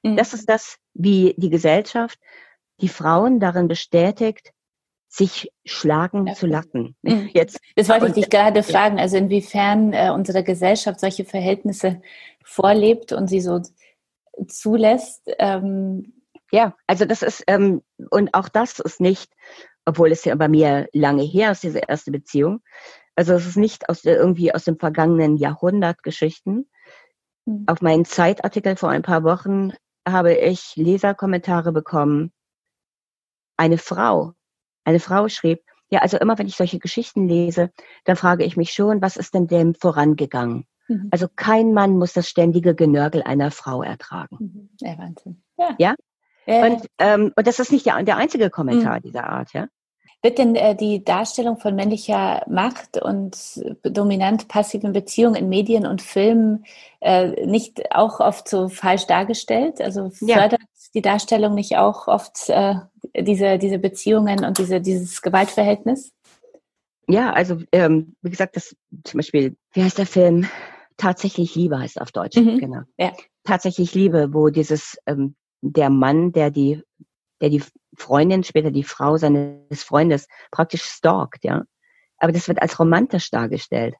[0.03, 0.11] mhm.
[0.11, 0.17] Mhm.
[0.17, 2.19] das ist das, wie die Gesellschaft
[2.81, 4.52] die Frauen darin bestätigt,
[5.13, 6.33] sich schlagen ja.
[6.33, 6.95] zu lassen.
[7.33, 12.01] Jetzt, das wollte ich dich gerade fragen, also inwiefern äh, unsere Gesellschaft solche Verhältnisse
[12.43, 13.61] vorlebt und sie so
[14.47, 15.29] zulässt.
[15.37, 16.13] Ähm.
[16.51, 19.31] Ja, also das ist, ähm, und auch das ist nicht,
[19.85, 22.61] obwohl es ja bei mir lange her ist, diese erste Beziehung.
[23.15, 26.67] Also es ist nicht aus der, irgendwie aus dem vergangenen Jahrhundert Geschichten.
[27.45, 27.65] Mhm.
[27.67, 29.73] Auf meinen Zeitartikel vor ein paar Wochen
[30.07, 32.31] habe ich Leserkommentare bekommen.
[33.57, 34.33] Eine Frau,
[34.83, 37.71] eine Frau schrieb, ja, also immer wenn ich solche Geschichten lese,
[38.05, 40.65] dann frage ich mich schon, was ist denn dem vorangegangen?
[40.87, 41.09] Mhm.
[41.11, 44.37] Also kein Mann muss das ständige Genörgel einer Frau ertragen.
[44.39, 44.69] Mhm.
[44.79, 45.43] Ja, Wahnsinn.
[45.57, 45.75] Ja.
[45.77, 45.95] ja?
[46.45, 46.71] Äh.
[46.71, 49.01] Und, ähm, und das ist nicht der, der einzige Kommentar mhm.
[49.03, 49.67] dieser Art, ja?
[50.23, 56.01] Wird denn äh, die Darstellung von männlicher Macht und dominant passiven Beziehungen in Medien und
[56.01, 56.63] Filmen
[57.01, 59.81] äh, nicht auch oft so falsch dargestellt?
[59.81, 60.67] Also fördert ja.
[60.93, 62.75] Die Darstellung nicht auch oft äh,
[63.17, 66.11] diese, diese Beziehungen und diese, dieses Gewaltverhältnis?
[67.07, 70.47] Ja, also ähm, wie gesagt, das zum Beispiel, wie heißt der Film?
[70.97, 72.59] Tatsächlich Liebe heißt auf Deutsch, mhm.
[72.59, 72.81] genau.
[72.97, 73.11] Ja.
[73.43, 76.81] Tatsächlich Liebe, wo dieses ähm, der Mann, der die
[77.41, 77.63] der die
[77.97, 81.63] Freundin, später die Frau seines Freundes praktisch stalkt, ja.
[82.17, 83.95] Aber das wird als romantisch dargestellt.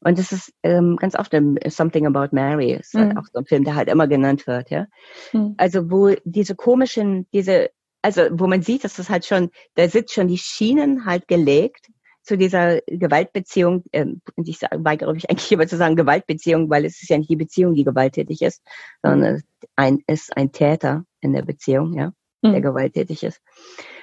[0.00, 3.18] Und das ist ähm, ganz oft im Something About Mary, ist halt mhm.
[3.18, 4.86] auch so ein Film, der halt immer genannt wird, ja.
[5.32, 5.54] Mhm.
[5.56, 7.70] Also wo diese komischen, diese,
[8.02, 11.88] also wo man sieht, dass das halt schon, da sind schon die Schienen halt gelegt
[12.22, 13.84] zu dieser Gewaltbeziehung.
[13.92, 17.30] Ähm, und ich weigere mich eigentlich immer zu sagen Gewaltbeziehung, weil es ist ja nicht
[17.30, 18.62] die Beziehung, die gewalttätig ist,
[19.02, 19.42] sondern
[19.74, 22.52] ein ist ein Täter in der Beziehung, ja mhm.
[22.52, 23.40] der gewalttätig ist.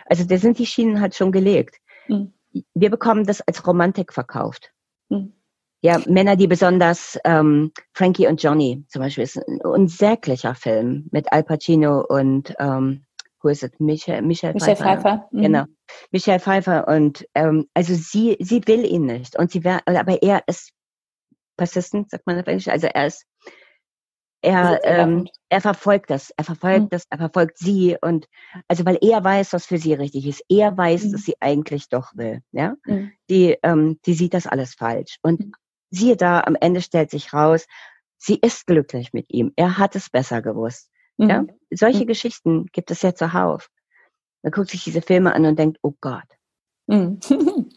[0.05, 1.77] Also da sind die Schienen halt schon gelegt.
[2.07, 2.33] Mhm.
[2.73, 4.71] Wir bekommen das als Romantik verkauft.
[5.09, 5.33] Mhm.
[5.81, 11.31] Ja, Männer, die besonders ähm, Frankie und Johnny zum Beispiel ist ein unsäglicher Film mit
[11.31, 13.05] Al Pacino und ähm,
[13.41, 13.71] wo ist es?
[13.77, 15.01] Michelle, Michelle, Michelle Pfeiffer.
[15.01, 15.27] Pfeiffer.
[15.31, 15.41] Mhm.
[15.41, 15.63] Genau.
[16.11, 20.43] Michelle Pfeiffer und ähm, also sie sie will ihn nicht und sie wäre aber er
[20.47, 20.71] ist
[21.55, 23.25] persistent, sagt man auf Englisch, also er ist
[24.45, 26.89] er, ähm, er verfolgt das, er verfolgt mhm.
[26.89, 28.27] das, er verfolgt sie und
[28.67, 30.43] also weil er weiß, was für sie richtig ist.
[30.49, 31.11] Er weiß, mhm.
[31.13, 32.41] dass sie eigentlich doch will.
[32.51, 33.11] Ja, mhm.
[33.29, 35.51] die, ähm, die sieht das alles falsch und mhm.
[35.95, 37.65] Siehe da, am Ende stellt sich raus,
[38.17, 39.51] sie ist glücklich mit ihm.
[39.55, 40.89] Er hat es besser gewusst.
[41.17, 41.51] Ja, mhm.
[41.71, 42.07] solche mhm.
[42.07, 43.69] Geschichten gibt es ja zuhauf.
[44.43, 46.27] Man guckt sich diese Filme an und denkt, oh Gott.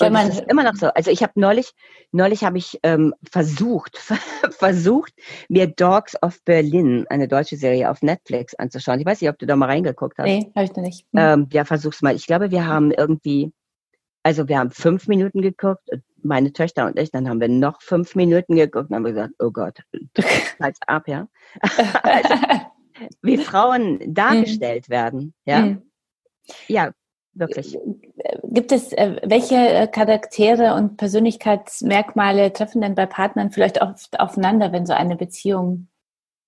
[0.00, 0.88] Man das ist immer noch so.
[0.88, 1.72] Also ich habe neulich,
[2.12, 3.96] neulich habe ich ähm, versucht,
[4.50, 5.12] versucht,
[5.48, 9.00] mir Dogs of Berlin, eine deutsche Serie auf Netflix anzuschauen.
[9.00, 10.26] Ich weiß nicht, ob du da mal reingeguckt hast.
[10.26, 11.06] Nee, habe ich noch nicht.
[11.14, 11.20] Hm.
[11.20, 12.14] Ähm, ja, versuch's mal.
[12.14, 13.52] Ich glaube, wir haben irgendwie,
[14.22, 15.88] also wir haben fünf Minuten geguckt,
[16.26, 19.50] meine Töchter und ich, dann haben wir noch fünf Minuten geguckt und haben gesagt, oh
[19.50, 19.78] Gott,
[20.60, 21.28] halt's ab, ja.
[22.02, 22.34] also,
[23.22, 24.90] wie Frauen dargestellt hm.
[24.90, 25.58] werden, ja.
[25.58, 25.82] Hm.
[26.68, 26.92] Ja,
[27.34, 27.76] wirklich.
[28.44, 34.86] Gibt es, äh, welche Charaktere und Persönlichkeitsmerkmale treffen denn bei Partnern vielleicht oft aufeinander, wenn
[34.86, 35.88] so eine Beziehung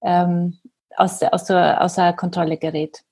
[0.03, 0.59] ähm,
[0.97, 3.03] aus, aus, außer Kontrolle gerät?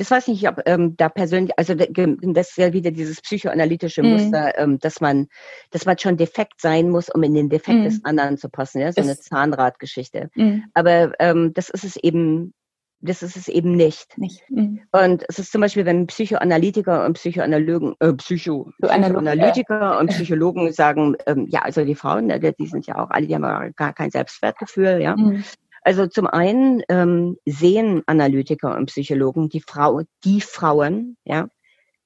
[0.00, 4.02] Das weiß ich nicht, ob ähm, da persönlich, also das ist ja wieder dieses psychoanalytische
[4.02, 4.12] mhm.
[4.12, 5.28] Muster, ähm, dass man,
[5.72, 7.84] dass man schon defekt sein muss, um in den Defekt mhm.
[7.84, 10.30] des anderen zu passen, ja, so eine Zahnradgeschichte.
[10.36, 10.64] Mhm.
[10.72, 12.54] Aber ähm, das ist es eben
[13.02, 14.16] das ist es eben nicht.
[14.16, 14.42] nicht.
[14.48, 14.80] Mhm.
[14.90, 21.16] Und es ist zum Beispiel, wenn Psychoanalytiker und Psychoanalygen, äh, Psycho, Psychoanalytiker und Psychologen sagen,
[21.26, 25.02] ähm, ja, also die Frauen, die sind ja auch alle, die haben gar kein Selbstwertgefühl,
[25.02, 25.14] ja.
[25.14, 25.44] Mhm.
[25.82, 31.48] Also zum einen ähm, sehen Analytiker und Psychologen die Frau, die Frauen, ja,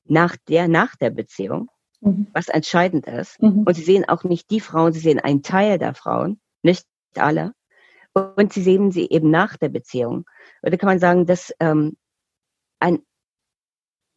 [0.05, 2.29] nach der, nach der Beziehung, mhm.
[2.33, 3.43] was entscheidend ist.
[3.43, 3.65] Mhm.
[3.65, 7.53] Und sie sehen auch nicht die Frauen, sie sehen einen Teil der Frauen, nicht alle.
[8.13, 10.25] Und sie sehen sie eben nach der Beziehung.
[10.63, 11.97] Oder kann man sagen, dass ähm,
[12.79, 13.01] ein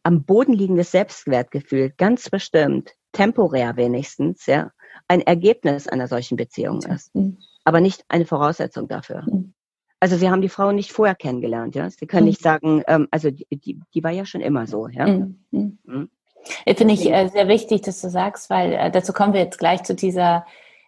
[0.04, 4.70] am Boden liegendes Selbstwertgefühl ganz bestimmt, temporär wenigstens, ja,
[5.06, 7.38] ein Ergebnis einer solchen Beziehung ist, mhm.
[7.68, 9.22] Aber nicht eine Voraussetzung dafür.
[9.26, 9.52] Mhm.
[10.00, 11.90] Also sie haben die Frau nicht vorher kennengelernt, ja.
[11.90, 12.28] Sie können mhm.
[12.28, 15.06] nicht sagen, ähm, also die, die, die war ja schon immer so, ja.
[15.06, 15.38] Mhm.
[15.50, 16.10] Mhm.
[16.66, 19.82] Finde ich äh, sehr wichtig, dass du sagst, weil äh, dazu kommen wir jetzt gleich
[19.82, 20.46] zu dieser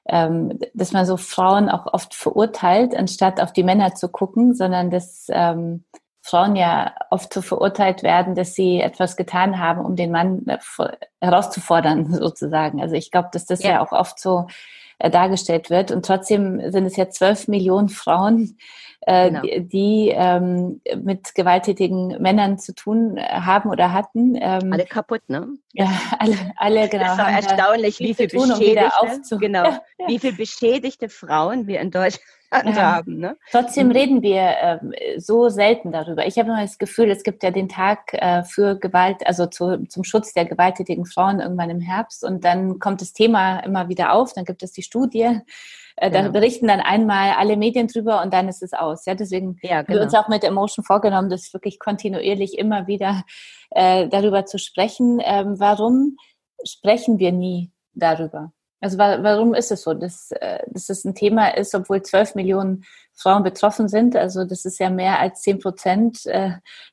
[0.09, 4.90] ähm, dass man so Frauen auch oft verurteilt, anstatt auf die Männer zu gucken, sondern
[4.90, 5.85] dass ähm,
[6.23, 10.59] Frauen ja oft so verurteilt werden, dass sie etwas getan haben, um den Mann äh,
[11.21, 12.81] herauszufordern, sozusagen.
[12.81, 13.71] Also ich glaube, dass das ja.
[13.71, 14.47] ja auch oft so
[15.00, 15.90] äh, dargestellt wird.
[15.90, 18.58] Und trotzdem sind es ja zwölf Millionen Frauen,
[19.00, 19.40] äh, genau.
[19.42, 24.36] die, die ähm, mit gewalttätigen Männern zu tun äh, haben oder hatten.
[24.36, 25.48] Ähm, alle kaputt, ne?
[25.72, 27.04] Ja, alle, alle genau.
[27.04, 30.08] Das war erstaunlich, wie viel, tun, beschädigte, um genau, ja, ja.
[30.08, 32.96] wie viel beschädigte Frauen wir in Deutschland ja.
[32.96, 33.18] haben.
[33.18, 33.36] Ne?
[33.50, 33.92] Trotzdem mhm.
[33.92, 36.26] reden wir äh, so selten darüber.
[36.26, 39.84] Ich habe immer das Gefühl, es gibt ja den Tag äh, für Gewalt, also zu,
[39.86, 44.12] zum Schutz der gewalttätigen Frauen irgendwann im Herbst und dann kommt das Thema immer wieder
[44.12, 45.40] auf, dann gibt es die Studie.
[45.96, 46.32] Äh, da genau.
[46.32, 49.04] berichten dann einmal alle Medien drüber und dann ist es aus.
[49.06, 49.74] Ja, deswegen ja, genau.
[49.78, 50.04] haben wir genau.
[50.04, 53.24] uns auch mit Emotion vorgenommen, das wirklich kontinuierlich immer wieder
[53.70, 55.20] äh, darüber zu sprechen.
[55.22, 56.16] Ähm, warum
[56.64, 58.52] sprechen wir nie darüber?
[58.81, 62.85] Also warum ist es so, dass, äh, dass es ein Thema ist, obwohl 12 Millionen
[63.14, 64.16] Frauen betroffen sind?
[64.16, 66.53] Also das ist ja mehr als 10 Prozent, äh,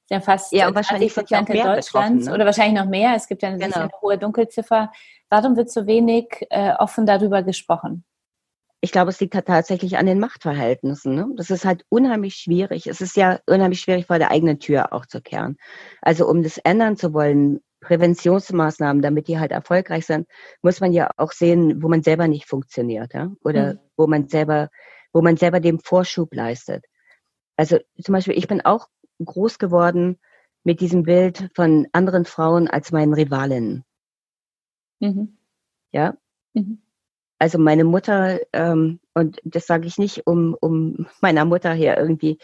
[0.10, 2.34] ja fast ja, und wahrscheinlich Prozent in Deutschland ne?
[2.34, 3.14] oder wahrscheinlich noch mehr.
[3.16, 3.78] Es gibt ja eine, genau.
[3.78, 4.92] eine hohe Dunkelziffer.
[5.30, 8.04] Warum wird so wenig äh, offen darüber gesprochen?
[8.82, 11.16] Ich glaube, es liegt halt tatsächlich an den Machtverhältnissen.
[11.16, 11.28] Ne?
[11.36, 12.86] Das ist halt unheimlich schwierig.
[12.88, 15.58] Es ist ja unheimlich schwierig, vor der eigenen Tür auch zu kehren.
[16.02, 20.28] Also um das ändern zu wollen, Präventionsmaßnahmen, damit die halt erfolgreich sind,
[20.62, 23.32] muss man ja auch sehen, wo man selber nicht funktioniert, ja?
[23.44, 23.80] Oder mhm.
[23.96, 24.70] wo man selber,
[25.14, 26.84] wo man selber dem Vorschub leistet.
[27.56, 28.88] Also zum Beispiel, ich bin auch
[29.24, 30.20] groß geworden
[30.66, 33.86] mit diesem Bild von anderen Frauen als meinen Rivalinnen.
[35.00, 35.38] Mhm.
[35.94, 36.18] Ja.
[36.54, 36.82] Mhm.
[37.40, 42.38] Also meine Mutter, ähm, und das sage ich nicht, um, um meiner Mutter hier irgendwie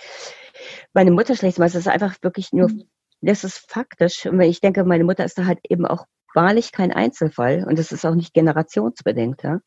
[0.93, 2.85] meine Mutter schlecht zu machen, es ist einfach wirklich nur mhm
[3.23, 4.25] das ist faktisch.
[4.25, 8.05] Ich denke, meine Mutter ist da halt eben auch wahrlich kein Einzelfall und das ist
[8.05, 9.43] auch nicht generationsbedingt.
[9.43, 9.59] Ja?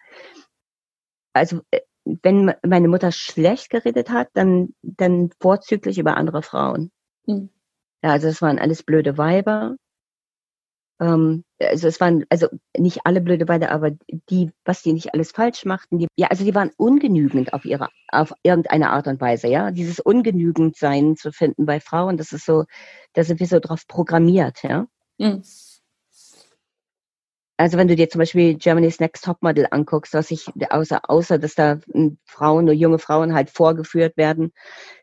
[1.33, 6.93] Also äh, wenn meine Mutter schlecht geredet hat, dann, dann vorzüglich über andere Frauen.
[7.27, 7.51] Mhm.
[8.03, 9.77] Ja, also es waren alles blöde Weiber.
[11.01, 13.91] Ähm, also es waren also nicht alle blöde Weiber, aber
[14.31, 17.89] die, was die nicht alles falsch machten, die, ja, also die waren ungenügend auf ihre,
[18.09, 19.71] auf irgendeine Art und Weise, ja.
[19.71, 22.65] Dieses Ungenügendsein zu finden bei Frauen, das ist so,
[23.15, 24.87] da sind wir so drauf programmiert, ja.
[25.19, 25.43] Mhm.
[27.59, 31.55] Also wenn du dir zum Beispiel Germany's Next Topmodel anguckst, was ich außer außer dass
[31.55, 34.53] da hm, Frauen, nur junge Frauen halt vorgeführt werden,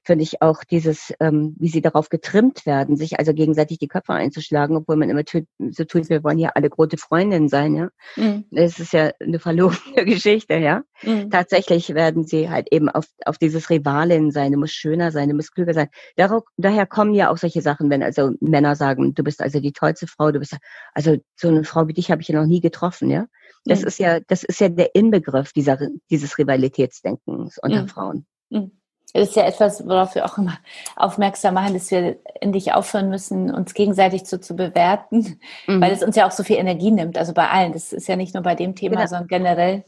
[0.03, 4.13] finde ich auch dieses, ähm, wie sie darauf getrimmt werden, sich also gegenseitig die Köpfe
[4.13, 7.89] einzuschlagen, obwohl man immer tut, so tut, wir wollen ja alle gute Freundinnen sein, ja.
[8.17, 8.45] Mhm.
[8.51, 10.83] Das ist ja eine verlorene Geschichte, ja.
[11.03, 11.29] Mhm.
[11.29, 15.35] Tatsächlich werden sie halt eben auf, auf dieses Rivalin sein, du musst schöner sein, du
[15.35, 15.87] musst klüger sein.
[16.17, 19.73] Darauf, daher kommen ja auch solche Sachen, wenn also Männer sagen, du bist also die
[19.73, 20.57] tollste Frau, du bist
[20.93, 23.25] also so eine Frau wie dich habe ich ja noch nie getroffen, ja.
[23.65, 23.87] Das mhm.
[23.87, 25.77] ist ja, das ist ja der Inbegriff dieser,
[26.09, 28.25] dieses Rivalitätsdenkens unter Frauen.
[28.49, 28.71] Mhm.
[29.13, 30.57] Das ist ja etwas, worauf wir auch immer
[30.95, 35.81] aufmerksam machen, dass wir endlich aufhören müssen, uns gegenseitig zu, zu bewerten, mhm.
[35.81, 37.17] weil es uns ja auch so viel Energie nimmt.
[37.17, 37.73] Also bei allen.
[37.73, 39.07] Das ist ja nicht nur bei dem Thema, genau.
[39.07, 39.83] sondern generell.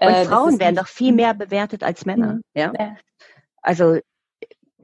[0.00, 2.34] Und äh, Frauen werden doch viel mehr bewertet als Männer.
[2.34, 2.42] Mhm.
[2.54, 2.72] Ja?
[2.76, 2.96] ja.
[3.62, 3.98] Also.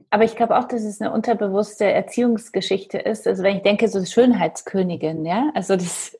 [0.09, 3.27] Aber ich glaube auch, dass es eine unterbewusste Erziehungsgeschichte ist.
[3.27, 6.17] Also wenn ich denke, so Schönheitskönigin, ja, also das,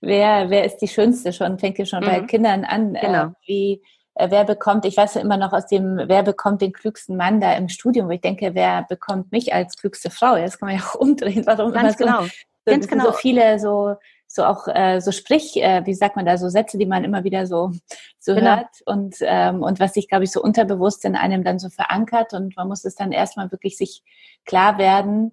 [0.00, 2.06] wer, wer ist die Schönste schon, fängt ja schon mhm.
[2.06, 3.24] bei Kindern an, äh, genau.
[3.24, 3.82] äh, wie
[4.14, 7.40] äh, wer bekommt, ich weiß ja immer noch aus dem, wer bekommt den klügsten Mann
[7.40, 10.36] da im Studium, wo ich denke, wer bekommt mich als klügste Frau?
[10.36, 11.44] Das kann man ja auch umdrehen.
[11.46, 12.22] Warum Ganz immer genau.
[12.24, 12.30] so,
[12.64, 13.04] Ganz genau.
[13.06, 13.96] so viele so
[14.28, 17.24] so auch äh, so Sprich, äh, wie sagt man da, so Sätze, die man immer
[17.24, 17.72] wieder so,
[18.18, 18.56] so genau.
[18.56, 22.32] hört und, ähm, und was sich, glaube ich, so unterbewusst in einem dann so verankert
[22.34, 24.02] und man muss es dann erstmal wirklich sich
[24.44, 25.32] klar werden,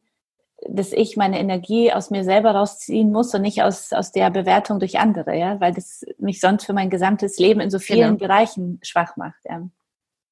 [0.70, 4.80] dass ich meine Energie aus mir selber rausziehen muss und nicht aus, aus der Bewertung
[4.80, 8.28] durch andere, ja, weil das mich sonst für mein gesamtes Leben in so vielen genau.
[8.28, 9.40] Bereichen schwach macht.
[9.46, 9.68] Ja.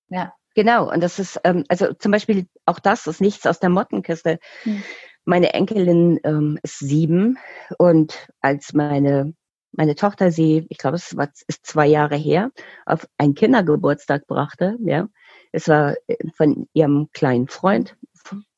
[0.10, 0.34] ja.
[0.56, 4.40] Genau, und das ist, ähm, also zum Beispiel auch das ist nichts aus der Mottenkiste.
[4.64, 4.84] Hm.
[5.24, 7.38] Meine Enkelin ähm, ist sieben
[7.78, 9.34] und als meine
[9.74, 12.52] meine Tochter sie, ich glaube, es war, ist zwei Jahre her,
[12.86, 15.08] auf einen Kindergeburtstag brachte, ja,
[15.52, 17.96] es war äh, von ihrem kleinen Freund,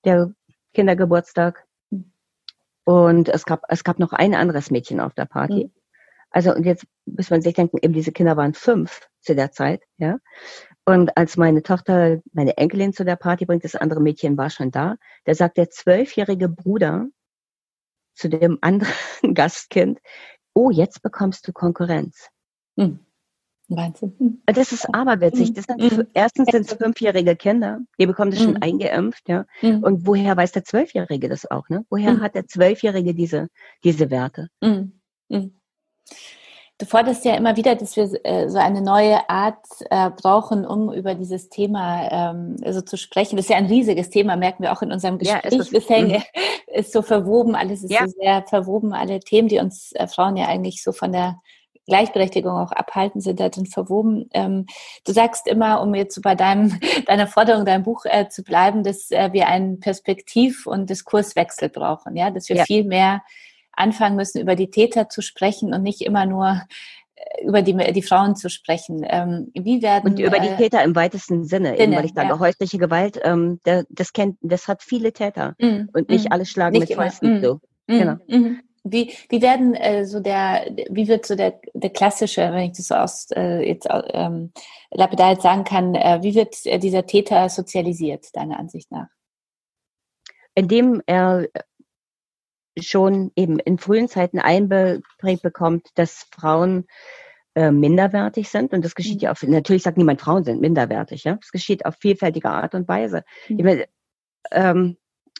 [0.05, 0.33] der
[0.73, 1.65] Kindergeburtstag.
[2.85, 5.65] Und es gab, es gab noch ein anderes Mädchen auf der Party.
[5.65, 5.71] Mhm.
[6.31, 9.83] Also, und jetzt muss man sich denken, eben diese Kinder waren fünf zu der Zeit,
[9.97, 10.17] ja.
[10.85, 14.71] Und als meine Tochter, meine Enkelin zu der Party bringt, das andere Mädchen war schon
[14.71, 17.07] da, da sagt der zwölfjährige Bruder
[18.15, 18.93] zu dem anderen
[19.33, 19.99] Gastkind,
[20.53, 22.29] oh, jetzt bekommst du Konkurrenz.
[22.75, 22.99] Mhm.
[23.75, 24.13] Wahnsinn.
[24.17, 24.41] Hm.
[24.45, 25.53] Das ist aberwitzig.
[25.53, 26.07] Das sind, mhm.
[26.13, 28.61] Erstens sind es fünfjährige Kinder, die bekommen das schon mhm.
[28.61, 29.45] eingeimpft, ja.
[29.61, 29.83] Mhm.
[29.83, 31.85] Und woher weiß der Zwölfjährige das auch, ne?
[31.89, 33.47] Woher hat der Zwölfjährige diese,
[33.83, 34.49] diese Werte?
[36.79, 40.91] Du forderst ja immer wieder, dass wir äh, so eine neue Art äh, brauchen, um
[40.91, 43.37] über dieses Thema ähm, so zu sprechen.
[43.37, 45.53] Das ist ja ein riesiges Thema, merken wir auch in unserem Gespräch.
[45.53, 46.23] Ja, ist Bisher
[46.73, 48.07] ist so verwoben, alles ist ja.
[48.07, 51.39] so sehr verwoben, alle Themen, die uns äh, Frauen ja eigentlich so von der
[51.85, 54.29] Gleichberechtigung auch abhalten, sind da drin verwoben.
[54.33, 54.65] Ähm,
[55.05, 59.11] du sagst immer, um jetzt bei deinem, deiner Forderung, deinem Buch äh, zu bleiben, dass
[59.11, 62.65] äh, wir einen Perspektiv- und Diskurswechsel brauchen, ja, dass wir ja.
[62.65, 63.21] viel mehr
[63.73, 66.61] anfangen müssen, über die Täter zu sprechen und nicht immer nur
[67.15, 69.05] äh, über die, die Frauen zu sprechen.
[69.07, 72.13] Ähm, wie werden, und über die äh, Täter im weitesten Sinne, Sinne eben, weil ich
[72.13, 72.39] sage, ja.
[72.39, 76.45] häusliche Gewalt, ähm, der, das kennt, das hat viele Täter mm, und nicht mm, alle
[76.45, 77.59] schlagen nicht mit Fäusten mm, so.
[77.87, 78.15] Mm, genau.
[78.83, 82.87] Wie, wie werden äh, so der, wie wird so der, der klassische, wenn ich das
[82.87, 84.51] so aus äh, jetzt ähm,
[84.91, 89.07] lapidar jetzt sagen kann, äh, wie wird äh, dieser Täter sozialisiert, deiner Ansicht nach?
[90.53, 91.47] Indem er
[92.79, 96.85] schon eben in frühen Zeiten einbeprägt bekommt, dass Frauen
[97.55, 98.73] äh, minderwertig sind.
[98.73, 99.21] Und das geschieht mhm.
[99.21, 101.35] ja auf, natürlich sagt niemand, Frauen sind minderwertig, ja.
[101.35, 103.23] Das geschieht auf vielfältige Art und Weise.
[103.47, 103.63] Mhm.
[103.63, 103.85] Meine,
[104.51, 104.97] ähm,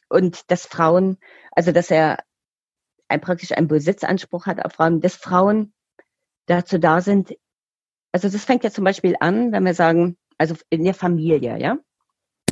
[0.10, 1.18] und dass Frauen,
[1.52, 2.20] also dass er
[3.14, 5.74] ein, praktisch einen Besitzanspruch hat auf Frauen, dass Frauen
[6.48, 7.34] dazu da sind,
[8.12, 11.78] also das fängt ja zum Beispiel an, wenn wir sagen, also in der Familie, ja.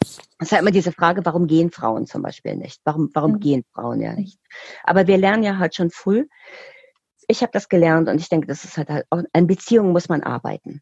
[0.02, 2.82] Es ist ja immer diese Frage, warum gehen Frauen zum Beispiel nicht?
[2.86, 3.40] Warum, warum mhm.
[3.40, 4.40] gehen Frauen ja nicht?
[4.84, 6.28] Aber wir lernen ja halt schon früh.
[7.28, 10.10] Ich habe das gelernt und ich denke, das ist halt, halt auch, an Beziehungen muss
[10.10, 10.82] man arbeiten.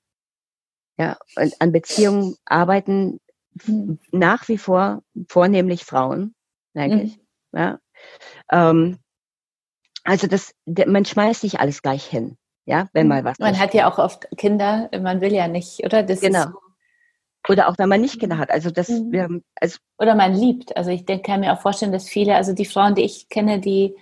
[0.98, 3.20] Ja, und an Beziehungen arbeiten
[3.66, 4.00] mhm.
[4.12, 6.36] nach wie vor vornehmlich Frauen,
[6.74, 7.02] denke mhm.
[7.04, 7.20] ich.
[7.52, 7.80] Ja.
[8.52, 9.00] Ähm,
[10.10, 12.36] also das, man schmeißt nicht alles gleich hin,
[12.66, 13.10] ja, wenn mhm.
[13.10, 13.38] mal was.
[13.38, 16.02] Man hat ja auch oft Kinder, man will ja nicht, oder?
[16.02, 16.46] Das genau.
[16.46, 16.54] Ist,
[17.48, 18.50] oder auch wenn man nicht Kinder hat.
[18.50, 19.14] Also das, mhm.
[19.14, 20.76] ähm, also oder man liebt.
[20.76, 23.60] Also ich denke, kann mir auch vorstellen, dass viele, also die Frauen, die ich kenne,
[23.60, 23.96] die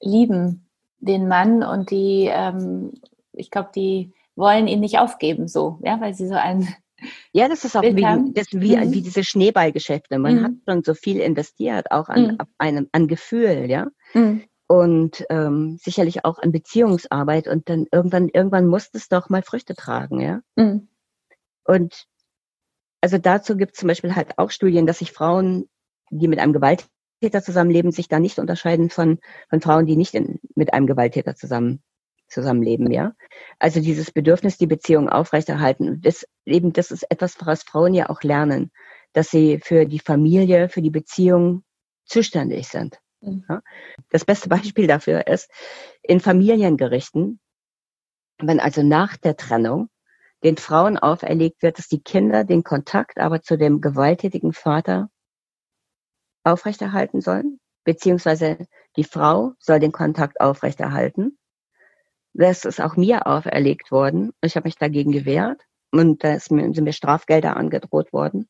[0.00, 0.66] lieben
[0.98, 2.94] den Mann und die, ähm,
[3.32, 6.74] ich glaube, die wollen ihn nicht aufgeben, so, ja, weil sie so ein
[7.32, 8.92] ja, das ist auch wie, das wie, mhm.
[8.92, 10.18] wie diese Schneeballgeschäfte.
[10.18, 10.44] Man mhm.
[10.44, 12.38] hat schon so viel investiert, auch an, mhm.
[12.58, 13.88] einem, an Gefühl, ja.
[14.14, 14.44] Mhm.
[14.70, 19.74] Und ähm, sicherlich auch an Beziehungsarbeit und dann irgendwann, irgendwann muss es doch mal Früchte
[19.74, 20.42] tragen, ja.
[20.54, 20.86] Mhm.
[21.64, 22.06] Und
[23.00, 25.68] also dazu gibt es zum Beispiel halt auch Studien, dass sich Frauen,
[26.10, 29.18] die mit einem Gewalttäter zusammenleben, sich da nicht unterscheiden von,
[29.48, 31.82] von Frauen, die nicht in, mit einem Gewalttäter zusammen,
[32.28, 33.14] zusammenleben, ja.
[33.58, 38.22] Also dieses Bedürfnis, die Beziehung aufrechterhalten, das eben, das ist etwas, was Frauen ja auch
[38.22, 38.70] lernen,
[39.14, 41.64] dass sie für die Familie, für die Beziehung
[42.04, 43.00] zuständig sind.
[43.20, 43.60] Mhm.
[44.10, 45.50] Das beste Beispiel dafür ist
[46.02, 47.40] in Familiengerichten,
[48.38, 49.90] wenn also nach der Trennung
[50.42, 55.10] den Frauen auferlegt wird, dass die Kinder den Kontakt aber zu dem gewalttätigen Vater
[56.44, 58.66] aufrechterhalten sollen, beziehungsweise
[58.96, 61.38] die Frau soll den Kontakt aufrechterhalten.
[62.32, 64.32] Das ist auch mir auferlegt worden.
[64.40, 68.48] Ich habe mich dagegen gewehrt und da sind mir Strafgelder angedroht worden.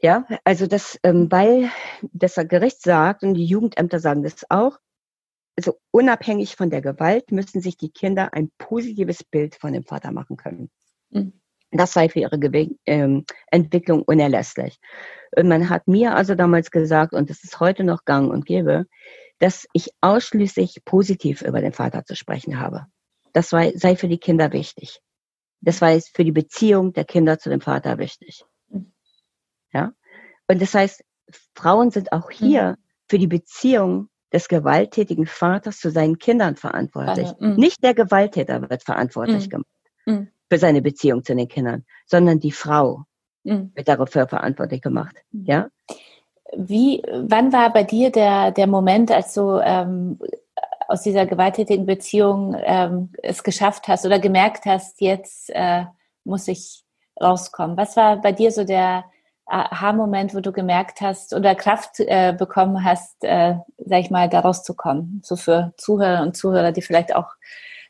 [0.00, 1.70] Ja, also das, ähm, weil
[2.12, 4.78] das Gericht sagt und die Jugendämter sagen das auch,
[5.56, 10.12] also unabhängig von der Gewalt müssen sich die Kinder ein positives Bild von dem Vater
[10.12, 10.70] machen können.
[11.10, 11.32] Mhm.
[11.72, 14.78] Das sei für ihre Gewe ähm, Entwicklung unerlässlich.
[15.36, 18.86] Und man hat mir also damals gesagt, und das ist heute noch gang und gäbe,
[19.40, 22.86] dass ich ausschließlich positiv über den Vater zu sprechen habe.
[23.32, 25.00] Das sei, sei für die Kinder wichtig.
[25.60, 28.44] Das war für die Beziehung der Kinder zu dem Vater wichtig.
[29.72, 29.78] Mhm.
[29.78, 29.92] Ja.
[30.48, 31.04] Und das heißt,
[31.54, 32.76] Frauen sind auch hier mhm.
[33.08, 37.30] für die Beziehung des gewalttätigen Vaters zu seinen Kindern verantwortlich.
[37.38, 37.54] Mhm.
[37.56, 39.50] Nicht der Gewalttäter wird verantwortlich mhm.
[39.50, 39.66] gemacht
[40.06, 40.28] mhm.
[40.50, 43.04] für seine Beziehung zu den Kindern, sondern die Frau
[43.44, 43.72] mhm.
[43.74, 45.16] wird dafür verantwortlich gemacht.
[45.30, 45.44] Mhm.
[45.44, 45.68] Ja.
[46.56, 50.18] Wie, wann war bei dir der, der Moment, als du ähm,
[50.88, 55.84] aus dieser gewalttätigen Beziehung ähm, es geschafft hast oder gemerkt hast, jetzt äh,
[56.24, 56.84] muss ich
[57.20, 57.76] rauskommen?
[57.76, 59.04] Was war bei dir so der,
[59.48, 64.40] Aha-Moment, wo du gemerkt hast oder Kraft äh, bekommen hast, äh, sag ich mal, da
[64.40, 65.20] rauszukommen?
[65.24, 67.32] So für Zuhörer und Zuhörer, die vielleicht auch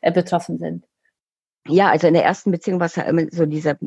[0.01, 0.85] äh, betroffen sind.
[1.67, 3.77] Ja, also in der ersten Beziehung war es ja immer so dieser,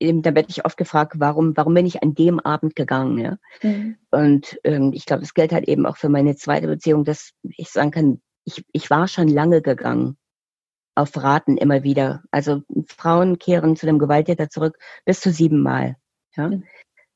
[0.00, 3.38] eben, da werde ich oft gefragt, warum, warum bin ich an dem Abend gegangen, ja?
[3.62, 3.96] Mhm.
[4.10, 7.70] Und ähm, ich glaube, das gilt halt eben auch für meine zweite Beziehung, dass ich
[7.70, 10.16] sagen kann, ich, ich war schon lange gegangen
[10.94, 12.22] auf Raten immer wieder.
[12.30, 15.96] Also Frauen kehren zu dem Gewalttäter zurück bis zu siebenmal.
[16.36, 16.48] Ja?
[16.48, 16.64] Mhm.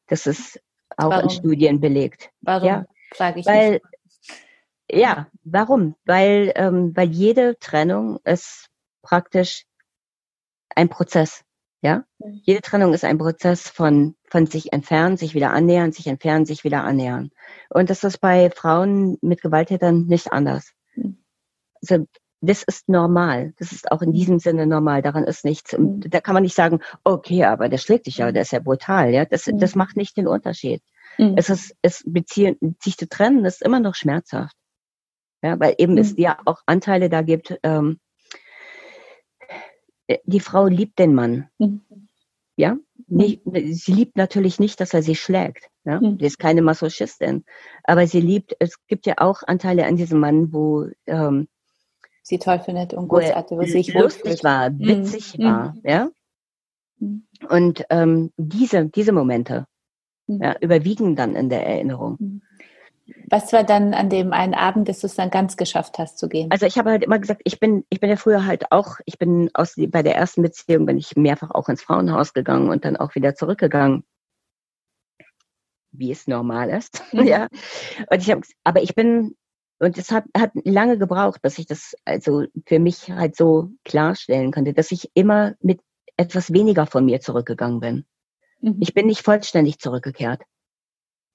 [0.08, 0.60] Das ist
[0.96, 1.24] auch warum?
[1.24, 2.30] in Studien belegt.
[2.40, 2.68] Warum?
[2.68, 2.84] Ja,
[3.14, 3.84] frage ich weil, nicht.
[4.90, 5.94] Ja, warum?
[6.04, 8.68] Weil, ähm, weil jede Trennung ist
[9.02, 9.64] praktisch
[10.74, 11.44] ein Prozess.
[11.80, 12.40] Ja, mhm.
[12.44, 16.62] jede Trennung ist ein Prozess von, von sich entfernen, sich wieder annähern, sich entfernen, sich
[16.62, 17.30] wieder annähern.
[17.70, 20.72] Und das ist bei Frauen mit Gewalttätern nicht anders.
[20.94, 21.24] Mhm.
[21.80, 22.06] Also
[22.42, 23.54] das ist normal.
[23.58, 25.00] Das ist auch in diesem Sinne normal.
[25.00, 25.78] Daran ist nichts.
[25.78, 26.00] Mhm.
[26.00, 28.34] Da kann man nicht sagen, okay, aber der schlägt dich ja, mhm.
[28.34, 29.10] der ist ja brutal.
[29.10, 29.58] Ja, das, mhm.
[29.58, 30.82] das macht nicht den Unterschied.
[31.18, 31.34] Mhm.
[31.36, 34.56] Es ist, es beziehen, sich zu trennen, ist immer noch schmerzhaft.
[35.42, 35.98] Ja, weil eben mhm.
[35.98, 38.00] es ja auch Anteile da gibt, ähm,
[40.08, 41.48] äh, die Frau liebt den Mann.
[41.58, 41.82] Mhm.
[42.56, 42.76] Ja,
[43.06, 45.68] nicht, sie liebt natürlich nicht, dass er sie schlägt.
[45.84, 46.00] Ja?
[46.00, 46.18] Mhm.
[46.18, 47.44] Sie ist keine Masochistin.
[47.84, 51.48] Aber sie liebt, es gibt ja auch Anteile an diesem Mann, wo ähm,
[52.22, 54.78] sie toll findet und großartig, wo sich lustig war, mhm.
[54.80, 55.44] witzig mhm.
[55.44, 55.76] war.
[55.84, 56.08] Ja?
[56.98, 57.26] Mhm.
[57.48, 59.66] Und ähm, diese, diese Momente
[60.26, 60.42] mhm.
[60.42, 62.16] ja, überwiegen dann in der Erinnerung.
[62.18, 62.42] Mhm.
[63.28, 66.28] Was war dann an dem einen Abend, dass du es dann ganz geschafft hast zu
[66.28, 66.50] gehen?
[66.50, 69.18] Also ich habe halt immer gesagt, ich bin, ich bin ja früher halt auch, ich
[69.18, 72.96] bin aus bei der ersten Beziehung bin ich mehrfach auch ins Frauenhaus gegangen und dann
[72.96, 74.04] auch wieder zurückgegangen,
[75.90, 77.02] wie es normal ist.
[77.12, 77.48] Ja.
[78.10, 79.34] Und ich habe, aber ich bin
[79.82, 84.52] und es hat, hat lange gebraucht, bis ich das also für mich halt so klarstellen
[84.52, 85.80] konnte, dass ich immer mit
[86.16, 88.04] etwas weniger von mir zurückgegangen bin.
[88.60, 88.76] Mhm.
[88.78, 90.42] Ich bin nicht vollständig zurückgekehrt.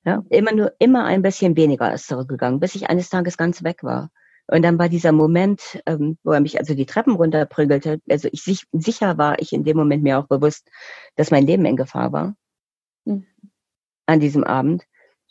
[0.05, 3.83] Ja, immer nur, immer ein bisschen weniger ist zurückgegangen, bis ich eines Tages ganz weg
[3.83, 4.11] war.
[4.47, 7.99] Und dann war dieser Moment, ähm, wo er mich also die Treppen runterprügelte.
[8.09, 10.69] Also ich sich, sicher war ich in dem Moment mir auch bewusst,
[11.17, 12.33] dass mein Leben in Gefahr war.
[13.03, 13.25] Mhm.
[14.05, 14.85] An diesem Abend.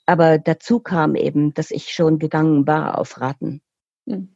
[0.07, 3.61] Aber dazu kam eben, dass ich schon gegangen war auf Raten.
[4.07, 4.35] Mhm.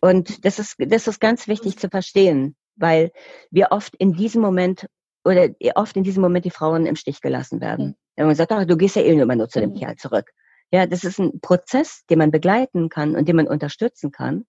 [0.00, 3.10] Und das ist, das ist ganz wichtig zu verstehen, weil
[3.50, 4.86] wir oft in diesem Moment
[5.24, 7.86] oder oft in diesem Moment die Frauen im Stich gelassen werden.
[7.86, 7.94] Mhm.
[8.16, 9.76] Wenn man sagt, ach, du gehst ja eh immer nur zu dem mhm.
[9.76, 10.30] Kerl zurück.
[10.70, 14.44] Ja, das ist ein Prozess, den man begleiten kann und den man unterstützen kann.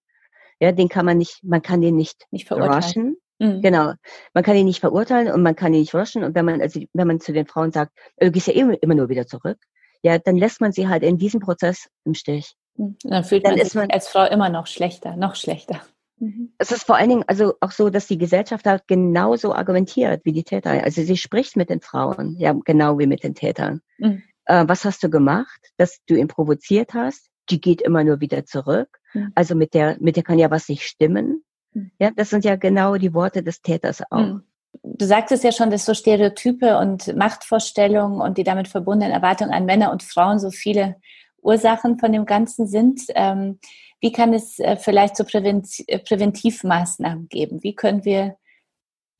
[0.59, 3.17] Ja, den kann man nicht, man kann den nicht, nicht rushen.
[3.39, 3.61] Mhm.
[3.61, 3.93] Genau.
[4.33, 6.23] Man kann ihn nicht verurteilen und man kann ihn nicht rushen.
[6.23, 8.95] Und wenn man, also, wenn man zu den Frauen sagt, du gehst ja eh immer
[8.95, 9.57] nur wieder zurück,
[10.01, 12.55] ja, dann lässt man sie halt in diesem Prozess im Stich.
[12.77, 12.97] Mhm.
[13.03, 15.81] Dann fühlt dann man sich man, als Frau immer noch schlechter, noch schlechter.
[16.19, 16.53] Mhm.
[16.57, 20.33] Es ist vor allen Dingen also auch so, dass die Gesellschaft halt genauso argumentiert wie
[20.33, 20.71] die Täter.
[20.71, 23.81] Also sie spricht mit den Frauen, ja, genau wie mit den Tätern.
[23.97, 24.23] Mhm.
[24.45, 27.29] Äh, was hast du gemacht, dass du ihn provoziert hast?
[27.49, 28.99] Die geht immer nur wieder zurück.
[29.13, 29.31] Mhm.
[29.35, 31.43] Also mit der, mit der kann ja was nicht stimmen.
[31.73, 31.91] Mhm.
[31.99, 34.39] Ja, das sind ja genau die Worte des Täters auch.
[34.83, 39.65] Du sagtest ja schon, dass so Stereotype und Machtvorstellungen und die damit verbundenen Erwartungen an
[39.65, 40.95] Männer und Frauen so viele
[41.41, 43.01] Ursachen von dem Ganzen sind.
[43.15, 43.59] Ähm,
[43.99, 47.63] wie kann es äh, vielleicht so äh, Präventivmaßnahmen geben?
[47.63, 48.37] Wie können wir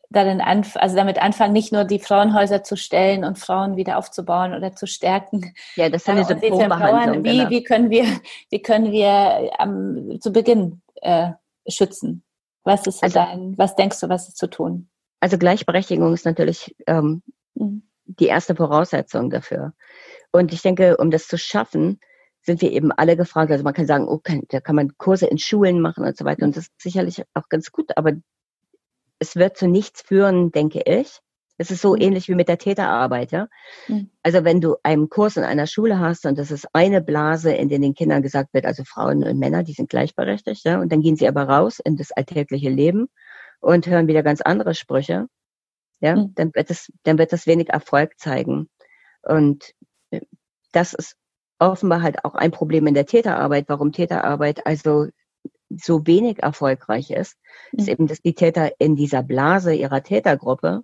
[0.10, 4.54] darin anf also damit anfangen, nicht nur die Frauenhäuser zu stellen und Frauen wieder aufzubauen
[4.54, 5.54] oder zu stärken.
[5.76, 7.24] Ja, das sind diese Symptombehandlung.
[7.24, 7.50] Wie, genau.
[7.50, 8.06] wie können wir,
[8.50, 11.32] wie können wir am, zu Beginn äh,
[11.68, 12.24] schützen?
[12.64, 14.90] Was ist also, dein, was denkst du, was ist zu tun?
[15.20, 17.22] Also Gleichberechtigung ist natürlich ähm,
[17.56, 17.84] mhm.
[18.06, 19.74] die erste Voraussetzung dafür.
[20.32, 22.00] Und ich denke, um das zu schaffen,
[22.42, 23.52] sind wir eben alle gefragt.
[23.52, 26.26] Also man kann sagen, oh, kann, da kann man Kurse in Schulen machen und so
[26.26, 26.46] weiter.
[26.46, 28.14] Und das ist sicherlich auch ganz gut, aber
[29.20, 31.20] es wird zu nichts führen, denke ich.
[31.58, 32.02] Es ist so mhm.
[32.02, 33.48] ähnlich wie mit der Täterarbeit, ja.
[33.90, 34.10] Mhm.
[34.24, 37.68] Also wenn du einen Kurs in einer Schule hast und das ist eine Blase, in
[37.68, 41.02] der den Kindern gesagt wird, also Frauen und Männer, die sind gleichberechtigt, ja, und dann
[41.02, 43.10] gehen sie aber raus in das alltägliche Leben
[43.60, 45.28] und hören wieder ganz andere Sprüche,
[46.02, 46.34] ja, mhm.
[46.36, 48.70] dann wird es, dann wird das wenig Erfolg zeigen.
[49.22, 49.74] Und
[50.12, 50.22] äh,
[50.72, 51.16] das ist
[51.60, 55.08] offenbar halt auch ein Problem in der Täterarbeit, warum Täterarbeit also
[55.70, 57.38] so wenig erfolgreich ist,
[57.74, 57.92] ist mhm.
[57.92, 60.84] eben, dass die Täter in dieser Blase ihrer Tätergruppe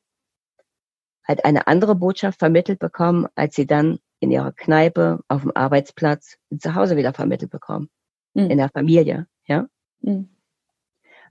[1.27, 6.37] halt eine andere Botschaft vermittelt bekommen, als sie dann in ihrer Kneipe, auf dem Arbeitsplatz,
[6.57, 7.89] zu Hause wieder vermittelt bekommen.
[8.33, 8.51] Mhm.
[8.51, 9.67] In der Familie, ja.
[10.01, 10.34] Mhm.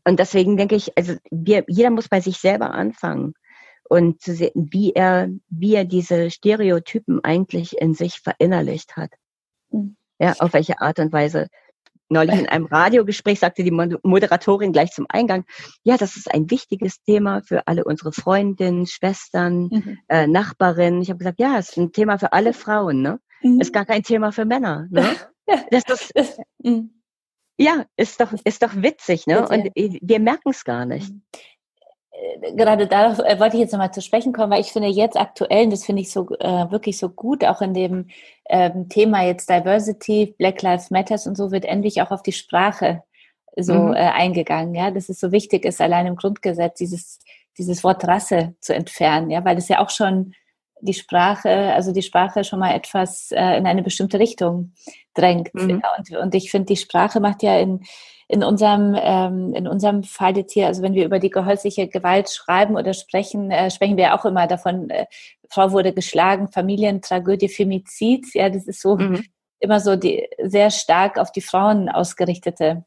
[0.07, 3.35] Und deswegen denke ich, also wir, jeder muss bei sich selber anfangen
[3.89, 9.11] und zu sehen, wie er, wie er diese Stereotypen eigentlich in sich verinnerlicht hat.
[9.71, 9.97] Mhm.
[10.19, 11.49] Ja, auf welche Art und Weise.
[12.11, 15.45] Neulich in einem Radiogespräch sagte die Moderatorin gleich zum Eingang,
[15.83, 19.99] ja, das ist ein wichtiges Thema für alle unsere Freundinnen, Schwestern, mhm.
[20.09, 21.01] äh, Nachbarinnen.
[21.01, 23.21] Ich habe gesagt, ja, es ist ein Thema für alle Frauen, ne?
[23.43, 23.61] Mhm.
[23.61, 25.17] Ist gar kein Thema für Männer, ne?
[25.71, 26.91] Das ist, mhm.
[27.57, 29.47] Ja, ist doch, ist doch witzig, ne?
[29.49, 31.11] Und wir merken es gar nicht.
[31.11, 31.23] Mhm.
[32.11, 35.17] Äh, gerade darauf äh, wollte ich jetzt nochmal zu sprechen kommen, weil ich finde jetzt
[35.17, 38.09] aktuell, und das finde ich so äh, wirklich so gut, auch in dem
[38.49, 43.03] ähm, Thema jetzt Diversity, Black Lives Matters und so wird endlich auch auf die Sprache
[43.57, 43.95] so mhm.
[43.95, 47.21] äh, eingegangen, ja, dass es so wichtig ist, allein im Grundgesetz dieses
[47.59, 50.35] dieses Wort Rasse zu entfernen, ja, weil es ja auch schon
[50.85, 54.73] die Sprache, also die Sprache schon mal etwas äh, in eine bestimmte Richtung
[55.15, 55.55] drängt.
[55.55, 55.83] Mhm.
[55.83, 57.85] Ja, und, und ich finde, die Sprache macht ja in
[58.27, 62.31] in unserem, ähm, in unserem Fall jetzt hier, also wenn wir über die gehäusliche Gewalt
[62.31, 65.07] schreiben oder sprechen, äh, sprechen wir auch immer davon, äh,
[65.51, 68.35] Frau wurde geschlagen, Familientragödie, Femizid.
[68.35, 69.25] Ja, das ist so mhm.
[69.61, 72.85] immer so die sehr stark auf die Frauen ausgerichtete,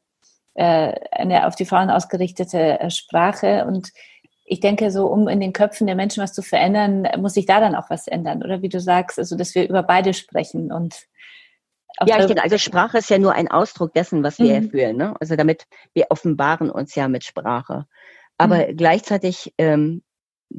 [0.55, 3.65] äh, eine auf die Frauen ausgerichtete äh, Sprache.
[3.65, 3.89] Und
[4.49, 7.59] ich denke, so um in den Köpfen der Menschen was zu verändern, muss sich da
[7.59, 8.41] dann auch was ändern.
[8.41, 11.07] Oder wie du sagst, also dass wir über beide sprechen und
[12.05, 14.69] ja, ich denke, also Sprache ist ja nur ein Ausdruck dessen, was wir mhm.
[14.69, 14.97] fühlen.
[14.97, 15.15] Ne?
[15.19, 17.87] Also damit, wir offenbaren uns ja mit Sprache.
[18.37, 18.77] Aber mhm.
[18.77, 20.03] gleichzeitig ähm,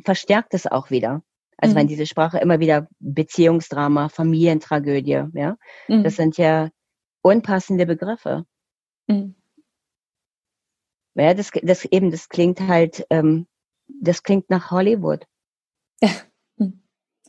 [0.04, 1.22] verstärkt es auch wieder.
[1.56, 1.80] Also mhm.
[1.80, 6.02] wenn diese Sprache immer wieder Beziehungsdrama, Familientragödie, ja, mhm.
[6.02, 6.70] das sind ja
[7.22, 8.44] unpassende Begriffe.
[9.06, 9.36] Mhm.
[11.14, 13.46] Ja, das, das eben, das klingt halt, ähm,
[13.88, 15.26] das klingt nach Hollywood.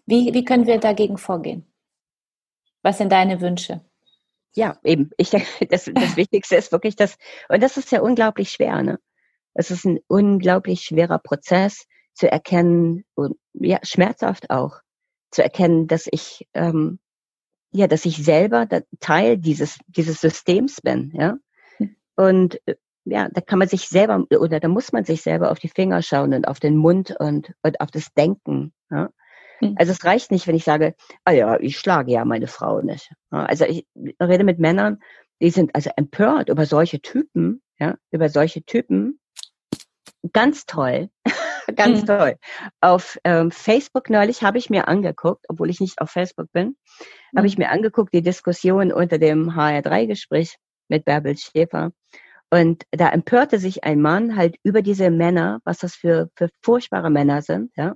[0.05, 1.71] Wie, wie können wir dagegen vorgehen?
[2.81, 3.85] Was sind deine Wünsche?
[4.55, 5.11] Ja, eben.
[5.17, 7.15] Ich denke, das, das Wichtigste ist wirklich das,
[7.47, 8.99] und das ist ja unglaublich schwer, ne?
[9.53, 14.79] Es ist ein unglaublich schwerer Prozess zu erkennen und ja, schmerzhaft auch
[15.31, 16.99] zu erkennen, dass ich ähm,
[17.71, 18.67] ja, dass ich selber
[18.99, 21.37] Teil dieses dieses Systems bin, ja.
[21.77, 21.95] Hm.
[22.15, 25.59] Und äh, ja, da kann man sich selber oder da muss man sich selber auf
[25.59, 28.73] die Finger schauen und auf den Mund und, und auf das Denken.
[28.91, 29.09] Ja?
[29.61, 29.75] Mhm.
[29.77, 30.95] Also es reicht nicht, wenn ich sage,
[31.25, 33.11] ah ja, ich schlage ja meine Frau nicht.
[33.29, 33.87] Also ich
[34.21, 34.99] rede mit Männern,
[35.41, 39.19] die sind also empört über solche Typen, ja, über solche Typen.
[40.33, 41.09] Ganz toll.
[41.75, 42.05] Ganz mhm.
[42.07, 42.35] toll.
[42.81, 46.75] Auf ähm, Facebook neulich habe ich mir angeguckt, obwohl ich nicht auf Facebook bin,
[47.31, 47.37] mhm.
[47.37, 50.55] habe ich mir angeguckt, die Diskussion unter dem HR3-Gespräch
[50.89, 51.91] mit Bärbel Schäfer.
[52.51, 57.09] Und da empörte sich ein Mann halt über diese Männer, was das für, für furchtbare
[57.09, 57.95] Männer sind, ja.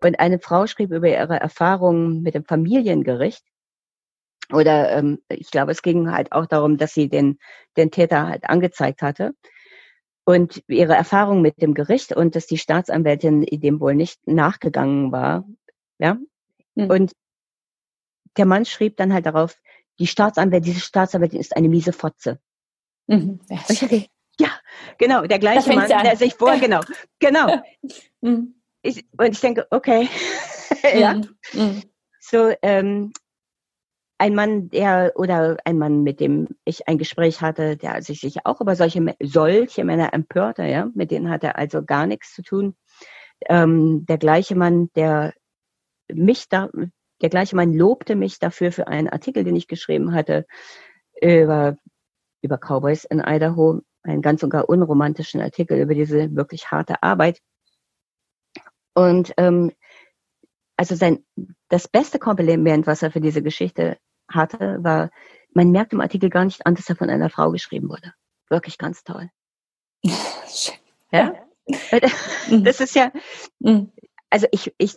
[0.00, 3.42] Und eine Frau schrieb über ihre Erfahrungen mit dem Familiengericht.
[4.52, 7.38] Oder ähm, ich glaube, es ging halt auch darum, dass sie den,
[7.76, 9.34] den Täter halt angezeigt hatte.
[10.24, 15.44] Und ihre Erfahrung mit dem Gericht und dass die Staatsanwältin dem wohl nicht nachgegangen war.
[15.98, 16.18] Ja.
[16.74, 16.90] Mhm.
[16.90, 17.12] Und
[18.36, 19.58] der Mann schrieb dann halt darauf,
[19.98, 22.38] die Staatsanwältin, diese Staatsanwältin ist eine miese Fotze.
[23.08, 23.40] Mhm.
[24.40, 24.50] Ja,
[24.98, 26.80] genau, der gleiche Mann, der sich vor, genau,
[27.18, 27.60] genau.
[28.20, 28.54] Mhm.
[28.82, 30.08] Ich, und ich denke, okay,
[30.98, 31.14] ja.
[31.14, 31.36] Mhm.
[31.52, 31.82] mhm.
[32.20, 33.12] So, ähm,
[34.18, 38.40] ein Mann, der oder ein Mann, mit dem ich ein Gespräch hatte, der sich sicher
[38.44, 42.42] auch über solche solche Männer empörte, ja, mit denen hat er also gar nichts zu
[42.42, 42.76] tun.
[43.48, 45.32] Ähm, der gleiche Mann, der
[46.12, 46.68] mich da,
[47.22, 50.44] der gleiche Mann lobte mich dafür für einen Artikel, den ich geschrieben hatte
[51.22, 51.76] über
[52.42, 57.40] über Cowboys in Idaho, einen ganz und gar unromantischen Artikel über diese wirklich harte Arbeit.
[58.94, 59.72] Und ähm,
[60.76, 61.24] also sein
[61.68, 65.10] das beste Kompliment, was er für diese Geschichte hatte, war,
[65.52, 68.12] man merkt im Artikel gar nicht an, dass er von einer Frau geschrieben wurde.
[68.48, 69.30] Wirklich ganz toll.
[71.12, 71.34] ja?
[72.50, 73.12] Das ist ja,
[73.58, 73.92] mhm.
[74.30, 74.96] also ich, ich,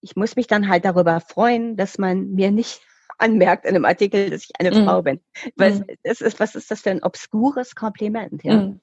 [0.00, 2.80] ich muss mich dann halt darüber freuen, dass man mir nicht
[3.18, 4.84] anmerkt in einem Artikel, dass ich eine mm.
[4.84, 5.20] Frau bin.
[5.56, 5.84] Was, mm.
[6.04, 8.42] ist, was ist das für ein obskures Kompliment?
[8.44, 8.54] Ja?
[8.54, 8.80] Mm.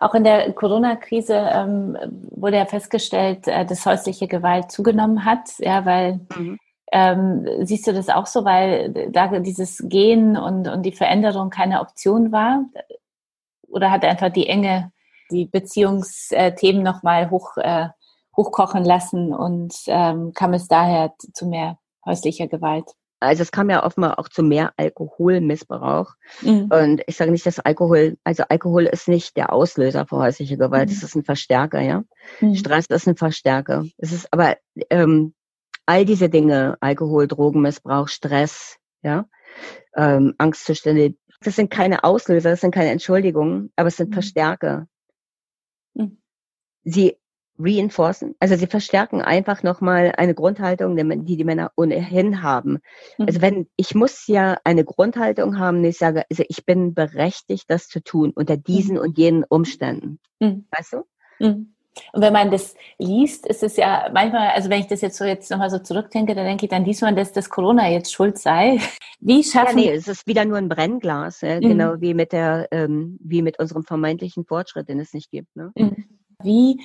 [0.00, 1.96] Auch in der Corona-Krise ähm,
[2.30, 6.58] wurde ja festgestellt, äh, dass häusliche Gewalt zugenommen hat, ja, weil mhm.
[6.92, 11.80] ähm, siehst du das auch so, weil da dieses Gehen und, und die Veränderung keine
[11.80, 12.64] Option war?
[13.66, 14.92] Oder hat einfach die Enge
[15.30, 17.88] die Beziehungsthemen nochmal hoch, äh,
[18.36, 22.86] hochkochen lassen und ähm, kam es daher zu mehr häuslicher Gewalt?
[23.20, 26.14] Also es kam ja offenbar auch zu mehr Alkoholmissbrauch.
[26.42, 26.70] Mhm.
[26.70, 30.88] Und ich sage nicht, dass Alkohol, also Alkohol ist nicht der Auslöser für häusliche Gewalt,
[30.88, 30.94] mhm.
[30.94, 32.04] es ist ein Verstärker, ja.
[32.40, 32.54] Mhm.
[32.54, 33.84] Stress ist ein Verstärker.
[33.96, 34.56] Es ist aber
[34.90, 35.34] ähm,
[35.86, 39.26] all diese Dinge, Alkohol, Drogenmissbrauch, Stress, ja,
[39.96, 44.14] ähm, Angstzustände, das sind keine Auslöser, das sind keine Entschuldigungen, aber es sind mhm.
[44.14, 44.86] Verstärker.
[45.94, 46.20] Mhm.
[46.84, 47.16] Sie
[47.58, 48.34] reinforcen.
[48.40, 52.78] Also sie verstärken einfach nochmal eine Grundhaltung, die die Männer ohnehin haben.
[53.18, 53.26] Mhm.
[53.26, 57.88] Also wenn, ich muss ja eine Grundhaltung haben, ich sage, also ich bin berechtigt, das
[57.88, 59.02] zu tun unter diesen mhm.
[59.02, 60.18] und jenen Umständen.
[60.40, 60.66] Mhm.
[60.70, 61.04] Weißt du?
[61.38, 61.74] Mhm.
[62.12, 65.24] Und wenn man das liest, ist es ja manchmal, also wenn ich das jetzt so
[65.24, 68.38] jetzt nochmal so zurückdenke, dann denke ich, dann liest man, dass das Corona jetzt schuld
[68.38, 68.78] sei.
[69.20, 69.78] Wie schaffen?
[69.78, 71.60] Ja, nee, es ist wieder nur ein Brennglas, ja, mhm.
[71.60, 75.56] genau wie mit der, ähm, wie mit unserem vermeintlichen Fortschritt, den es nicht gibt.
[75.56, 75.72] Ne?
[75.76, 76.04] Mhm.
[76.40, 76.80] Wie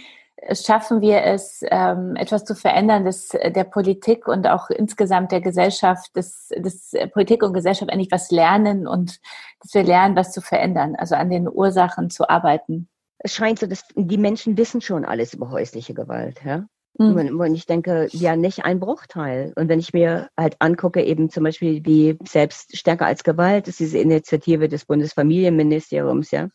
[0.52, 6.10] schaffen wir es, ähm, etwas zu verändern, dass der Politik und auch insgesamt der Gesellschaft,
[6.16, 9.20] dass, dass Politik und Gesellschaft eigentlich was lernen und
[9.62, 12.90] dass wir lernen, was zu verändern, also an den Ursachen zu arbeiten.
[13.20, 16.66] Es scheint so, dass die Menschen wissen schon alles über häusliche Gewalt, ja.
[16.98, 17.40] Mhm.
[17.40, 19.52] Und ich denke, ja, nicht ein Bruchteil.
[19.56, 23.80] Und wenn ich mir halt angucke, eben zum Beispiel wie selbst stärker als Gewalt ist
[23.80, 26.50] diese Initiative des Bundesfamilienministeriums, ja.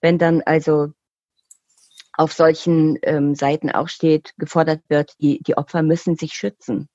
[0.00, 0.88] Wenn dann also
[2.14, 6.88] auf solchen ähm, Seiten auch steht, gefordert wird, die, die Opfer müssen sich schützen.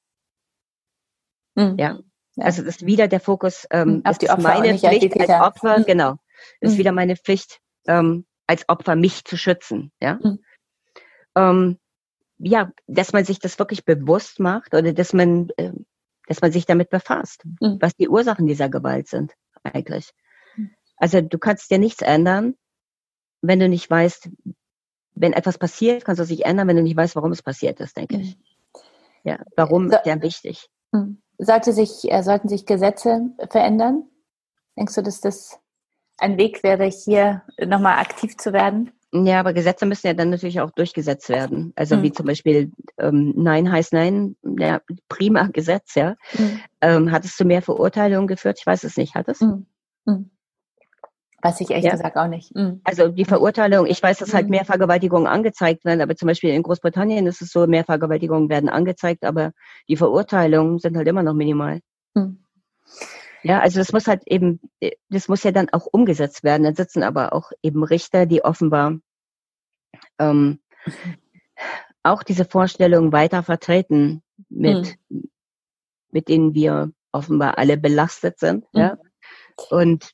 [1.56, 1.76] Mhm.
[1.78, 2.00] Ja.
[2.38, 5.80] Also das ist wieder der Fokus, ähm, hm, auf die Opfer, meine Pflicht als Opfer,
[5.80, 5.86] mhm.
[5.86, 6.16] genau.
[6.62, 6.80] Das ist mhm.
[6.80, 9.92] wieder meine Pflicht, ähm, als Opfer mich zu schützen.
[10.00, 10.20] Ja.
[10.22, 10.40] Mhm.
[11.36, 11.80] Ähm,
[12.40, 15.72] ja, dass man sich das wirklich bewusst macht oder dass man, äh,
[16.28, 17.78] dass man sich damit befasst, hm.
[17.80, 20.12] was die Ursachen dieser Gewalt sind eigentlich.
[20.98, 22.56] Also du kannst dir nichts ändern,
[23.42, 24.30] wenn du nicht weißt,
[25.20, 27.80] wenn etwas passiert, kannst du es sich ändern, wenn du nicht weißt, warum es passiert
[27.80, 28.22] ist, denke mhm.
[28.22, 28.38] ich.
[29.24, 30.70] Ja, warum so, ist sehr wichtig.
[30.92, 31.22] Mhm.
[31.38, 34.04] Sollte sich, äh, sollten sich Gesetze verändern?
[34.78, 35.60] Denkst du, dass das
[36.18, 38.92] ein Weg wäre, hier nochmal aktiv zu werden?
[39.14, 41.72] Ja, aber Gesetze müssen ja dann natürlich auch durchgesetzt werden.
[41.76, 42.04] Also mhm.
[42.04, 46.16] wie zum Beispiel ähm, Nein heißt Nein, ja, prima Gesetz, ja.
[46.38, 46.60] Mhm.
[46.82, 48.58] Ähm, hat es zu mehr Verurteilungen geführt?
[48.60, 49.16] Ich weiß es nicht.
[49.16, 49.42] Hat es?
[49.42, 49.66] Mhm.
[51.42, 51.48] Mhm.
[51.48, 51.92] Weiß ich echt ja.
[51.92, 52.56] gesagt auch nicht.
[52.56, 52.82] Mhm.
[52.84, 54.52] Also die Verurteilung, ich weiß, dass halt mhm.
[54.52, 58.70] mehr Vergewaltigungen angezeigt werden, aber zum Beispiel in Großbritannien ist es so, mehr Vergewaltigungen werden
[58.70, 59.52] angezeigt, aber
[59.88, 61.82] die Verurteilungen sind halt immer noch minimal.
[62.14, 62.44] Mhm.
[63.44, 64.60] Ja, also das muss halt eben,
[65.10, 66.64] das muss ja dann auch umgesetzt werden.
[66.64, 68.98] Dann sitzen aber auch eben Richter, die offenbar
[70.20, 70.60] ähm,
[72.04, 75.30] auch diese Vorstellungen weiter vertreten, mit, mhm.
[76.12, 78.66] mit denen wir offenbar alle belastet sind.
[78.74, 78.80] Mhm.
[78.80, 78.98] Ja?
[79.70, 80.14] Und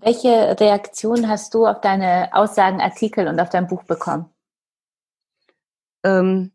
[0.00, 4.32] welche Reaktion hast du auf deine Aussagen, Artikel und auf dein Buch bekommen?
[6.04, 6.52] Ähm,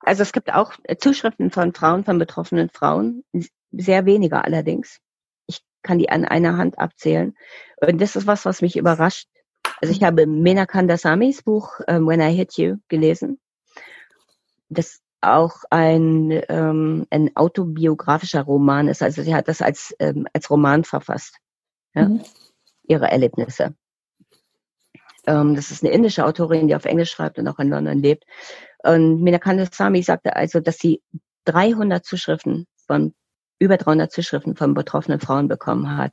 [0.00, 3.24] also es gibt auch Zuschriften von Frauen, von betroffenen Frauen,
[3.70, 5.00] sehr weniger allerdings.
[5.46, 7.36] Ich kann die an einer Hand abzählen.
[7.80, 9.28] Und das ist was, was mich überrascht.
[9.80, 13.40] Also ich habe Mena Kandasamis Buch ähm, When I Hit You gelesen.
[14.68, 19.02] Das auch ein, ähm, ein autobiografischer Roman ist.
[19.02, 21.38] Also sie hat das als, ähm, als Roman verfasst,
[21.94, 22.08] ja?
[22.08, 22.20] Mhm.
[22.82, 23.74] ihre Erlebnisse.
[25.26, 28.24] Ähm, das ist eine indische Autorin, die auf Englisch schreibt und auch in London lebt.
[28.82, 31.00] Und Minakanda Sami sagte also, dass sie
[31.44, 33.14] 300 Zuschriften von,
[33.58, 36.12] über 300 Zuschriften von betroffenen Frauen bekommen hat.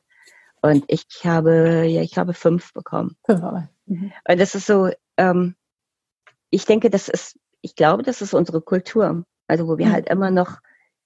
[0.61, 3.15] Und ich habe, ja, ich habe fünf bekommen.
[3.25, 3.41] Fünf.
[3.85, 4.11] Mhm.
[4.27, 5.55] Und das ist so, ähm,
[6.51, 9.25] ich denke, das ist ich glaube, das ist unsere Kultur.
[9.47, 9.91] Also wo wir mhm.
[9.91, 10.59] halt immer noch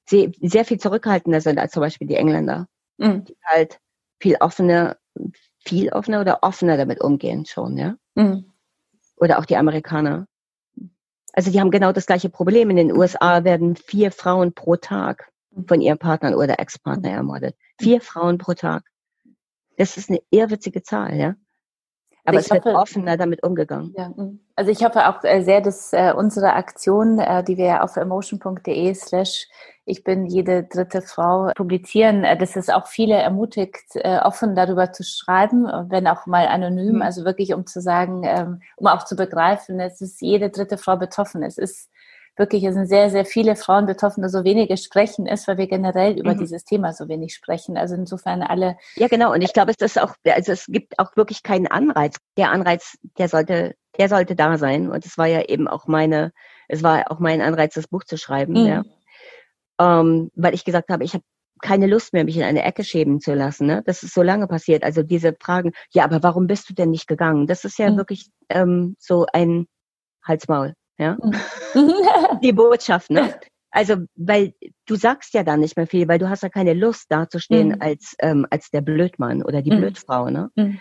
[0.07, 2.67] sehr, sehr viel zurückhaltender sind als zum Beispiel die Engländer.
[2.97, 3.25] Mhm.
[3.25, 3.79] Die halt
[4.19, 4.97] viel offener,
[5.59, 7.95] viel offener oder offener damit umgehen schon, ja.
[8.15, 8.51] Mhm.
[9.17, 10.27] Oder auch die Amerikaner.
[11.33, 12.69] Also die haben genau das gleiche Problem.
[12.69, 15.31] In den USA werden vier Frauen pro Tag
[15.67, 17.55] von ihren Partnern oder Ex-Partner ermordet.
[17.79, 18.83] Vier Frauen pro Tag.
[19.77, 21.35] Das ist eine irrwitzige Zahl, ja.
[22.25, 23.93] Aber also es wird offener damit umgegangen.
[23.97, 24.09] Ja.
[24.09, 24.39] Mm.
[24.55, 28.93] Also ich hoffe auch äh, sehr, dass äh, unsere Aktion, äh, die wir auf emotion.de
[28.93, 29.47] slash
[29.85, 34.93] ich bin jede dritte Frau publizieren, äh, dass es auch viele ermutigt, äh, offen darüber
[34.93, 37.01] zu schreiben, wenn auch mal anonym, mhm.
[37.01, 40.95] also wirklich um zu sagen, ähm, um auch zu begreifen, es ist jede dritte Frau
[40.95, 41.43] betroffen.
[41.43, 41.89] Es ist
[42.35, 46.17] wirklich, es sind sehr, sehr viele Frauen betroffen, so wenige sprechen ist, weil wir generell
[46.17, 46.39] über mhm.
[46.39, 47.77] dieses Thema so wenig sprechen.
[47.77, 48.77] Also insofern alle.
[48.95, 49.33] Ja, genau.
[49.33, 52.17] Und ich glaube, es ist auch, also es gibt auch wirklich keinen Anreiz.
[52.37, 54.89] Der Anreiz, der sollte, der sollte da sein.
[54.89, 56.31] Und es war ja eben auch meine,
[56.67, 58.67] es war auch mein Anreiz, das Buch zu schreiben, mhm.
[58.67, 58.83] ja.
[59.79, 61.23] Ähm, weil ich gesagt habe, ich habe
[61.61, 63.67] keine Lust mehr, mich in eine Ecke schäben zu lassen.
[63.67, 63.81] Ne?
[63.85, 64.83] Das ist so lange passiert.
[64.83, 67.47] Also diese Fragen, ja, aber warum bist du denn nicht gegangen?
[67.47, 67.97] Das ist ja mhm.
[67.97, 69.67] wirklich ähm, so ein
[70.23, 70.73] Halsmaul.
[70.97, 71.17] Ja?
[71.21, 71.33] Mhm.
[72.43, 73.33] Die Botschaft, ne?
[73.71, 74.53] Also, weil
[74.85, 77.77] du sagst ja dann nicht mehr viel, weil du hast ja keine Lust dazustehen mhm.
[77.79, 79.77] als, ähm, als der Blödmann oder die mhm.
[79.77, 80.51] Blödfrau, ne?
[80.55, 80.79] Mhm.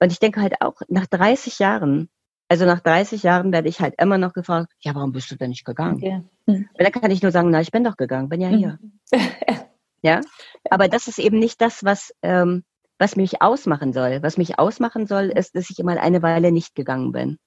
[0.00, 2.10] Und ich denke halt auch, nach 30 Jahren,
[2.48, 5.50] also nach 30 Jahren werde ich halt immer noch gefragt, ja, warum bist du denn
[5.50, 6.00] nicht gegangen?
[6.00, 6.18] Ja.
[6.46, 6.68] Mhm.
[6.72, 8.56] Und dann kann ich nur sagen, na, ich bin doch gegangen, bin ja mhm.
[8.56, 8.78] hier.
[10.02, 10.20] ja?
[10.68, 12.64] Aber das ist eben nicht das, was, ähm,
[12.98, 14.22] was mich ausmachen soll.
[14.24, 17.38] Was mich ausmachen soll, ist, dass ich immer eine Weile nicht gegangen bin.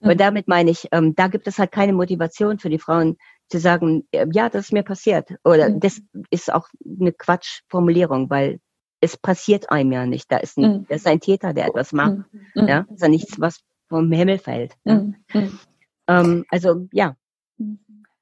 [0.00, 0.18] Und mhm.
[0.18, 3.16] damit meine ich, ähm, da gibt es halt keine Motivation für die Frauen
[3.48, 5.34] zu sagen, äh, ja, das ist mir passiert.
[5.44, 5.80] Oder mhm.
[5.80, 6.68] das ist auch
[7.00, 8.60] eine Quatschformulierung, weil
[9.00, 10.30] es passiert einem ja nicht.
[10.30, 10.86] Da ist ein, mhm.
[10.88, 12.18] da ist ein Täter, der etwas macht.
[12.54, 12.68] Mhm.
[12.68, 14.74] Ja, das ist ja nichts, was vom Himmel fällt.
[14.84, 14.94] Ja?
[14.94, 15.58] Mhm.
[16.06, 17.16] Ähm, also ja,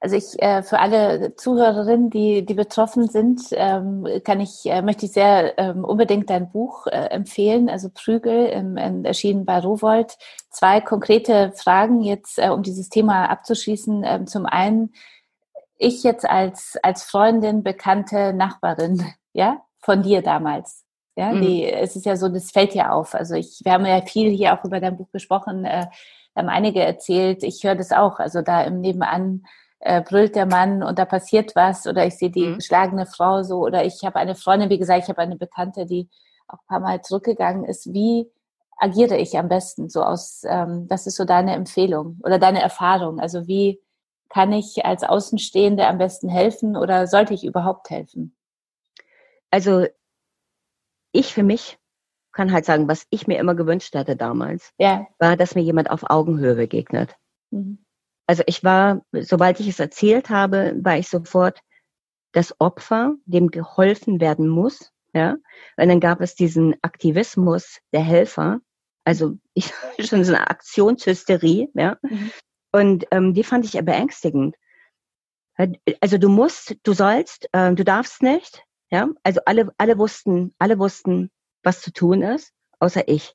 [0.00, 5.06] also ich äh, für alle Zuhörerinnen, die die betroffen sind, ähm, kann ich äh, möchte
[5.06, 7.68] ich sehr ähm, unbedingt dein Buch äh, empfehlen.
[7.68, 10.16] Also Prügel ähm, erschienen bei Rowold.
[10.50, 14.04] Zwei konkrete Fragen jetzt, äh, um dieses Thema abzuschließen.
[14.04, 14.92] Ähm, zum einen
[15.78, 20.84] ich jetzt als als Freundin, bekannte Nachbarin, ja, von dir damals.
[21.16, 21.42] Ja, mhm.
[21.42, 23.16] die, es ist ja so, das fällt ja auf.
[23.16, 25.86] Also ich, wir haben ja viel hier auch über dein Buch gesprochen, äh,
[26.36, 27.42] haben einige erzählt.
[27.42, 28.20] Ich höre das auch.
[28.20, 29.42] Also da im Nebenan
[29.80, 32.56] äh, brüllt der Mann und da passiert was oder ich sehe die mhm.
[32.56, 36.08] geschlagene Frau so oder ich habe eine Freundin, wie gesagt, ich habe eine Bekannte, die
[36.48, 37.92] auch ein paar Mal zurückgegangen ist.
[37.92, 38.30] Wie
[38.78, 39.88] agiere ich am besten?
[39.88, 43.20] So aus, ähm, das ist so deine Empfehlung oder deine Erfahrung.
[43.20, 43.80] Also wie
[44.28, 48.36] kann ich als Außenstehende am besten helfen oder sollte ich überhaupt helfen?
[49.50, 49.86] Also
[51.12, 51.78] ich für mich
[52.32, 55.06] kann halt sagen, was ich mir immer gewünscht hatte damals, ja.
[55.18, 57.16] war, dass mir jemand auf Augenhöhe begegnet.
[57.50, 57.84] Mhm.
[58.28, 61.60] Also ich war, sobald ich es erzählt habe, war ich sofort
[62.32, 64.92] das Opfer, dem geholfen werden muss.
[65.14, 65.36] Ja,
[65.78, 68.60] und dann gab es diesen Aktivismus der Helfer.
[69.04, 71.96] Also ich schon so eine Aktionshysterie, ja.
[72.02, 72.30] Mhm.
[72.70, 74.54] Und ähm, die fand ich beängstigend.
[76.00, 79.08] Also du musst, du sollst, äh, du darfst nicht, ja.
[79.22, 81.30] Also alle, alle wussten, alle wussten,
[81.62, 83.34] was zu tun ist, außer ich.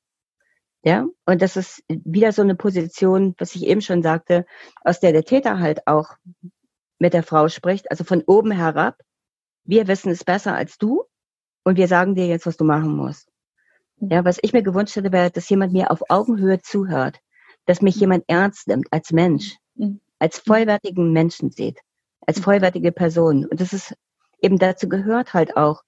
[0.84, 4.44] Ja, und das ist wieder so eine Position, was ich eben schon sagte,
[4.82, 6.10] aus der der Täter halt auch
[6.98, 9.00] mit der Frau spricht, also von oben herab.
[9.64, 11.04] Wir wissen es besser als du
[11.64, 13.30] und wir sagen dir jetzt, was du machen musst.
[13.96, 17.18] Ja, was ich mir gewünscht hätte, wäre, dass jemand mir auf Augenhöhe zuhört,
[17.64, 19.56] dass mich jemand ernst nimmt als Mensch,
[20.18, 21.80] als vollwertigen Menschen sieht,
[22.26, 23.46] als vollwertige Person.
[23.46, 23.96] Und das ist
[24.42, 25.82] eben dazu gehört halt auch,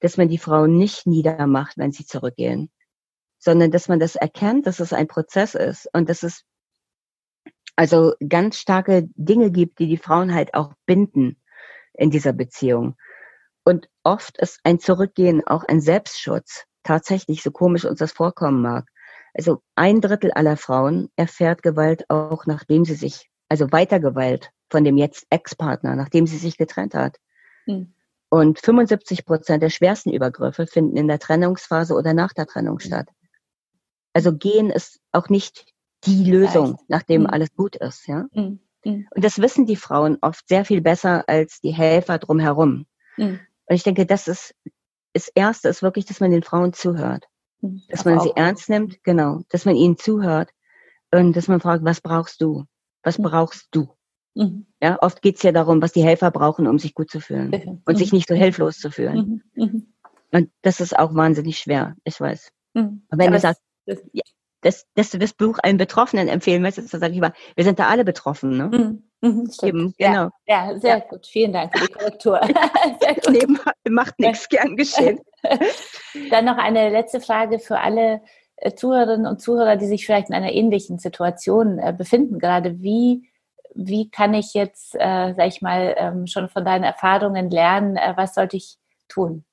[0.00, 2.70] dass man die Frauen nicht niedermacht, wenn sie zurückgehen
[3.38, 6.44] sondern dass man das erkennt, dass es ein Prozess ist und dass es
[7.76, 11.36] also ganz starke Dinge gibt, die die Frauen halt auch binden
[11.92, 12.96] in dieser Beziehung.
[13.64, 16.64] Und oft ist ein Zurückgehen auch ein Selbstschutz.
[16.82, 18.88] Tatsächlich, so komisch uns das vorkommen mag.
[19.34, 24.84] Also ein Drittel aller Frauen erfährt Gewalt auch, nachdem sie sich, also weiter Gewalt von
[24.84, 27.18] dem jetzt Ex-Partner, nachdem sie sich getrennt hat.
[27.66, 27.92] Hm.
[28.28, 33.08] Und 75 Prozent der schwersten Übergriffe finden in der Trennungsphase oder nach der Trennung statt.
[34.16, 35.66] Also gehen ist auch nicht
[36.06, 37.26] die Lösung, nachdem mhm.
[37.26, 38.24] alles gut ist, ja.
[38.32, 38.60] Mhm.
[38.82, 39.06] mhm.
[39.14, 42.86] Und das wissen die Frauen oft sehr viel besser als die Helfer drumherum.
[43.18, 43.40] Mhm.
[43.66, 44.54] Und ich denke, das ist,
[45.12, 47.26] das Erste ist wirklich, dass man den Frauen zuhört.
[47.60, 47.82] Mhm.
[47.90, 49.42] Dass man sie ernst nimmt, genau.
[49.50, 50.48] Dass man ihnen zuhört
[51.10, 52.64] und dass man fragt, was brauchst du?
[53.02, 53.24] Was mhm.
[53.24, 53.90] brauchst du?
[54.82, 57.98] Ja, oft geht's ja darum, was die Helfer brauchen, um sich gut zu fühlen und
[57.98, 59.42] sich nicht so hilflos zu fühlen.
[60.32, 62.50] Und das ist auch wahnsinnig schwer, ich weiß.
[62.74, 64.22] Und wenn Aber du sagst, das, ja,
[64.60, 67.78] dass, dass du das Buch einem Betroffenen empfehlen möchtest, dann sage ich mal, wir sind
[67.78, 68.56] da alle betroffen.
[68.56, 68.64] Ne?
[68.66, 69.02] Mhm.
[69.22, 70.30] Mhm, Eben, genau.
[70.46, 71.04] Ja, ja sehr ja.
[71.04, 71.26] gut.
[71.26, 72.40] Vielen Dank für die Korrektur.
[73.30, 73.46] nee,
[73.88, 75.20] macht nichts, gern geschehen.
[76.30, 78.20] Dann noch eine letzte Frage für alle
[78.56, 82.80] äh, Zuhörerinnen und Zuhörer, die sich vielleicht in einer ähnlichen Situation äh, befinden gerade.
[82.82, 83.30] Wie,
[83.74, 88.14] wie kann ich jetzt, äh, sag ich mal, ähm, schon von deinen Erfahrungen lernen, äh,
[88.16, 88.76] was sollte ich
[89.08, 89.44] tun?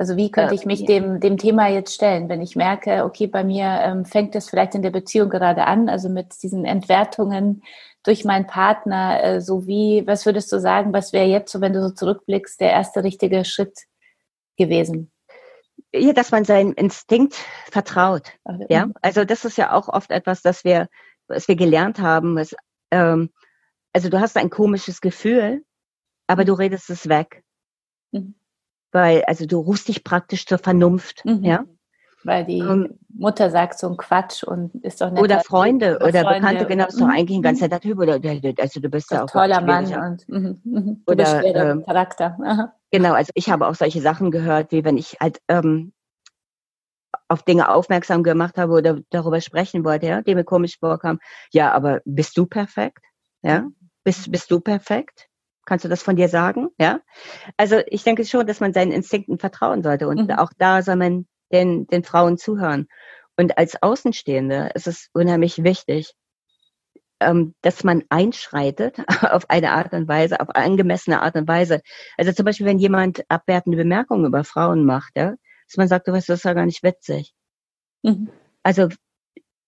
[0.00, 3.44] Also wie könnte ich mich dem, dem Thema jetzt stellen, wenn ich merke, okay, bei
[3.44, 7.62] mir ähm, fängt es vielleicht in der Beziehung gerade an, also mit diesen Entwertungen
[8.02, 11.74] durch meinen Partner, äh, so wie, was würdest du sagen, was wäre jetzt so, wenn
[11.74, 13.78] du so zurückblickst, der erste richtige Schritt
[14.56, 15.12] gewesen?
[15.92, 17.34] Ja, dass man seinem Instinkt
[17.70, 18.32] vertraut.
[18.70, 18.94] Ja, mhm.
[19.02, 20.88] also das ist ja auch oft etwas, das wir,
[21.28, 22.36] was wir gelernt haben.
[22.36, 22.54] Was,
[22.90, 23.28] ähm,
[23.92, 25.62] also du hast ein komisches Gefühl,
[26.26, 27.44] aber du redest es weg.
[28.12, 28.39] Mhm
[28.92, 31.44] weil, also du rufst dich praktisch zur Vernunft, mhm.
[31.44, 31.64] ja.
[32.22, 35.22] Weil die um, ähm, Mutter sagt so ein Quatsch und ist doch nett.
[35.22, 37.12] Oder Freunde oder, oder Freunde Bekannte, genau, ist doch mhm.
[37.12, 38.18] eigentlich ein ganz netter Typ oder
[38.58, 41.02] also du bist ja auch toller Mann und mhm, mhm.
[41.06, 42.36] du oder ähm, Charakter.
[42.44, 42.74] Aha.
[42.90, 45.92] Genau, also ich habe auch solche Sachen gehört, wie wenn ich halt ähm,
[47.28, 51.20] auf Dinge aufmerksam gemacht habe oder darüber sprechen wollte, ja, die mir komisch vorkam.
[51.52, 53.04] Ja, aber bist du perfekt?
[53.42, 53.66] Ja,
[54.04, 55.29] bist bist du perfekt?
[55.66, 56.68] Kannst du das von dir sagen?
[56.78, 57.00] Ja.
[57.56, 60.30] Also ich denke schon, dass man seinen Instinkten vertrauen sollte und mhm.
[60.32, 62.86] auch da soll man den, den Frauen zuhören.
[63.36, 66.14] Und als Außenstehende ist es unheimlich wichtig,
[67.20, 68.98] ähm, dass man einschreitet
[69.30, 71.82] auf eine Art und Weise, auf angemessene Art und Weise.
[72.16, 75.34] Also zum Beispiel, wenn jemand abwertende Bemerkungen über Frauen macht, ja,
[75.66, 77.32] dass man sagt, du weißt, das ist ja gar nicht witzig.
[78.02, 78.30] Mhm.
[78.62, 78.88] Also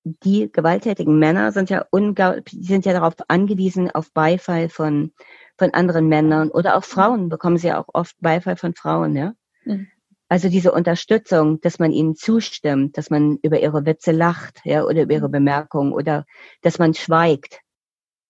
[0.05, 5.13] die gewalttätigen Männer sind ja unglaublich, sind ja darauf angewiesen, auf Beifall von
[5.59, 9.35] von anderen Männern oder auch Frauen bekommen sie ja auch oft Beifall von Frauen, ja.
[9.65, 9.89] Mhm.
[10.29, 15.03] Also diese Unterstützung, dass man ihnen zustimmt, dass man über ihre Witze lacht, ja, oder
[15.03, 15.33] über ihre mhm.
[15.33, 16.25] Bemerkungen oder
[16.63, 17.61] dass man schweigt,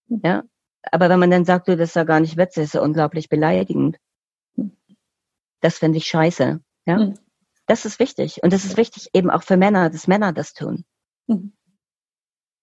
[0.08, 0.20] mhm.
[0.24, 0.42] ja.
[0.90, 3.28] Aber wenn man dann sagt, du, das ist ja gar nicht witzig, ist ja unglaublich
[3.28, 3.98] beleidigend.
[4.56, 4.76] Mhm.
[5.60, 6.98] Das finde ich scheiße, ja.
[6.98, 7.14] Mhm.
[7.66, 8.42] Das ist wichtig.
[8.42, 10.84] Und das ist wichtig eben auch für Männer, dass Männer das tun.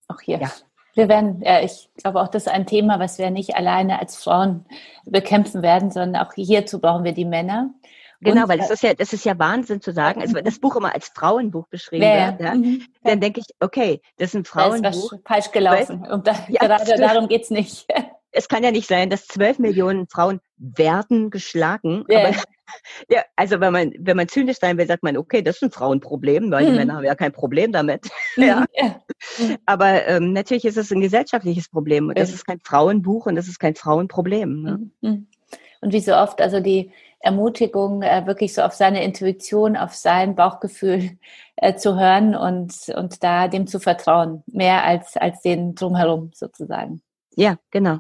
[0.09, 0.39] Auch hier.
[0.39, 0.51] Ja.
[0.99, 4.21] Wir werden, ja, ich glaube auch, das ist ein Thema, was wir nicht alleine als
[4.21, 4.65] Frauen
[5.05, 7.73] bekämpfen werden, sondern auch hierzu brauchen wir die Männer.
[8.19, 10.19] Genau, und, weil das ist ja, das ist ja Wahnsinn zu sagen.
[10.19, 12.83] Also wenn das Buch immer als Frauenbuch beschrieben ja, wird, ja, mhm.
[13.01, 14.81] dann denke ich, okay, das ist ein Frauenbuch.
[14.81, 16.05] Das ist falsch gelaufen.
[16.05, 17.87] Und da, ja, gerade darum geht's nicht.
[18.31, 22.03] Es kann ja nicht sein, dass zwölf Millionen Frauen werden geschlagen.
[22.09, 22.27] Ja.
[22.27, 22.35] Aber,
[23.09, 25.71] ja, also wenn man, wenn man zynisch sein will, sagt man, okay, das ist ein
[25.71, 26.71] Frauenproblem, weil mhm.
[26.71, 28.09] die Männer haben ja kein Problem damit.
[28.35, 28.43] Mhm.
[28.43, 28.65] ja.
[28.75, 29.01] ja.
[29.65, 33.47] Aber ähm, natürlich ist es ein gesellschaftliches Problem und das ist kein Frauenbuch und das
[33.47, 34.61] ist kein Frauenproblem.
[34.61, 34.77] Ne?
[35.01, 35.09] Mhm.
[35.09, 35.27] mhm.
[35.81, 40.35] Und wie so oft, also die Ermutigung, äh, wirklich so auf seine Intuition, auf sein
[40.35, 41.17] Bauchgefühl
[41.57, 47.01] äh, zu hören und, und da dem zu vertrauen, mehr als, als den drumherum sozusagen.
[47.35, 47.99] Ja, genau.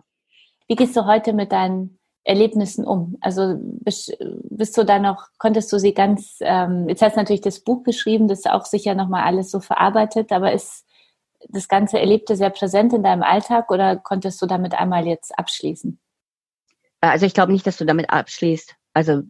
[0.67, 3.17] Wie gehst du heute mit deinen Erlebnissen um?
[3.21, 4.15] Also bist,
[4.49, 7.83] bist, du da noch, konntest du sie ganz, ähm, jetzt hast du natürlich das Buch
[7.83, 10.85] geschrieben, das auch sicher nochmal alles so verarbeitet, aber ist
[11.47, 15.99] das ganze Erlebte sehr präsent in deinem Alltag oder konntest du damit einmal jetzt abschließen?
[17.01, 18.75] Also ich glaube nicht, dass du damit abschließt.
[18.93, 19.23] Also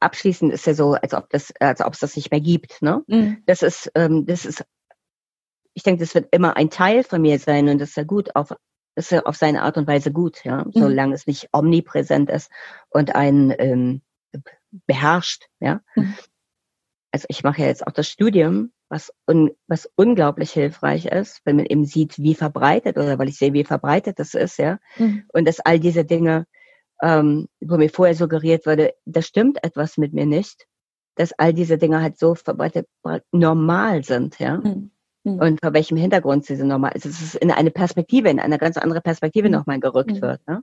[0.00, 2.82] abschließend ist ja so, als ob das, als ob es das nicht mehr gibt.
[2.82, 3.02] Ne?
[3.06, 3.42] Mhm.
[3.46, 4.64] Das ist, ähm, das ist,
[5.72, 8.36] ich denke, das wird immer ein Teil von mir sein und das ist ja gut
[8.36, 8.52] auf,
[8.96, 10.72] ist ja auf seine Art und Weise gut, ja, mhm.
[10.72, 12.50] solange es nicht omnipräsent ist
[12.90, 14.02] und einen ähm,
[14.86, 15.80] beherrscht, ja.
[15.94, 16.14] Mhm.
[17.12, 21.56] Also ich mache ja jetzt auch das Studium, was, un, was unglaublich hilfreich ist, wenn
[21.56, 24.78] man eben sieht, wie verbreitet oder weil ich sehe, wie verbreitet das ist, ja.
[24.96, 25.24] Mhm.
[25.32, 26.46] Und dass all diese Dinge
[27.02, 30.66] ähm, wo mir vorher suggeriert wurde, da stimmt etwas mit mir nicht,
[31.16, 32.34] dass all diese Dinge halt so
[33.32, 34.58] normal sind, ja.
[34.58, 34.90] Mhm.
[35.24, 36.92] Und vor welchem Hintergrund sie sind normal.
[36.94, 39.54] Also es ist in eine Perspektive, in eine ganz andere Perspektive mhm.
[39.54, 40.20] nochmal gerückt mhm.
[40.22, 40.46] wird.
[40.46, 40.62] Ne?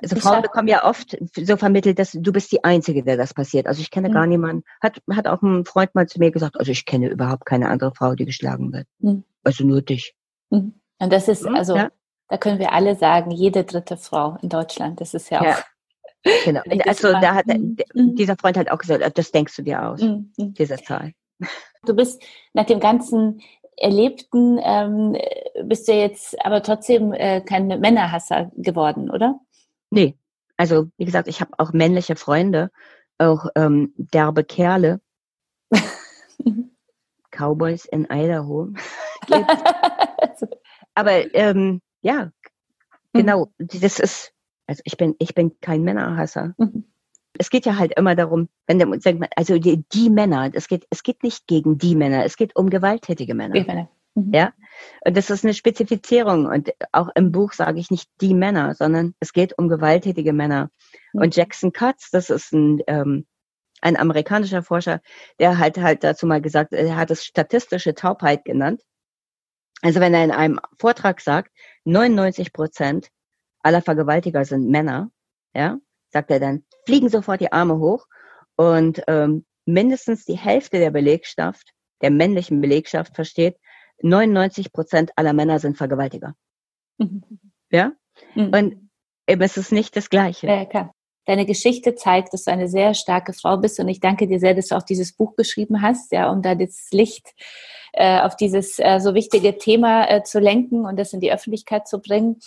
[0.00, 3.34] Also ich Frauen bekommen ja oft so vermittelt, dass du bist die Einzige, der das
[3.34, 3.66] passiert.
[3.66, 4.12] Also ich kenne mhm.
[4.12, 4.64] gar niemanden.
[4.80, 7.94] Hat, hat auch ein Freund mal zu mir gesagt, also ich kenne überhaupt keine andere
[7.94, 8.86] Frau, die geschlagen wird.
[8.98, 9.24] Mhm.
[9.44, 10.14] Also nur dich.
[10.50, 10.74] Mhm.
[10.98, 11.54] Und das ist, hm?
[11.54, 11.90] also ja?
[12.28, 15.00] Da können wir alle sagen, jede dritte Frau in Deutschland.
[15.00, 15.52] Das ist ja, ja.
[15.52, 15.62] auch.
[16.44, 16.60] Genau.
[16.86, 17.44] Also da hat
[17.94, 20.32] dieser Freund hat auch gesagt, das denkst du dir aus, mhm.
[20.36, 21.12] diese Zahl.
[21.88, 22.22] Du bist
[22.52, 23.40] nach dem ganzen
[23.76, 25.16] Erlebten, ähm,
[25.64, 29.38] bist du jetzt aber trotzdem äh, kein Männerhasser geworden, oder?
[29.90, 30.16] Nee.
[30.56, 32.70] Also wie gesagt, ich habe auch männliche Freunde,
[33.18, 35.00] auch ähm, derbe Kerle.
[37.30, 38.70] Cowboys in Idaho.
[40.94, 42.30] aber ähm, ja, mhm.
[43.12, 44.32] genau, das ist,
[44.66, 46.54] also ich bin, ich bin kein Männerhasser.
[46.56, 46.86] Mhm.
[47.38, 48.88] Es geht ja halt immer darum, wenn der,
[49.36, 52.70] also die, die Männer, es geht, es geht nicht gegen die Männer, es geht um
[52.70, 53.54] gewalttätige Männer.
[53.64, 53.88] Männer.
[54.14, 54.32] Mhm.
[54.32, 54.52] Ja,
[55.04, 59.14] und das ist eine Spezifizierung und auch im Buch sage ich nicht die Männer, sondern
[59.20, 60.70] es geht um gewalttätige Männer.
[61.12, 61.22] Mhm.
[61.22, 63.26] Und Jackson Katz, das ist ein ähm,
[63.80, 65.00] ein amerikanischer Forscher,
[65.38, 68.82] der halt halt dazu mal gesagt, er hat es statistische Taubheit genannt.
[69.82, 71.52] Also wenn er in einem Vortrag sagt,
[71.84, 73.10] 99 Prozent
[73.60, 75.10] aller Vergewaltiger sind Männer,
[75.54, 75.78] ja,
[76.10, 78.06] sagt er dann, fliegen sofort die Arme hoch
[78.56, 83.56] und ähm, mindestens die Hälfte der Belegschaft, der männlichen Belegschaft versteht,
[84.02, 86.34] 99 Prozent aller Männer sind Vergewaltiger.
[86.98, 87.22] Mhm.
[87.68, 87.90] Ja?
[88.36, 88.50] Mhm.
[88.54, 88.90] Und
[89.26, 90.46] eben ist es nicht das Gleiche.
[90.46, 90.94] Ja, klar.
[91.24, 94.54] Deine Geschichte zeigt, dass du eine sehr starke Frau bist und ich danke dir sehr,
[94.54, 97.34] dass du auch dieses Buch geschrieben hast, ja, um da das Licht
[97.92, 101.88] äh, auf dieses äh, so wichtige Thema äh, zu lenken und das in die Öffentlichkeit
[101.88, 102.38] zu bringen.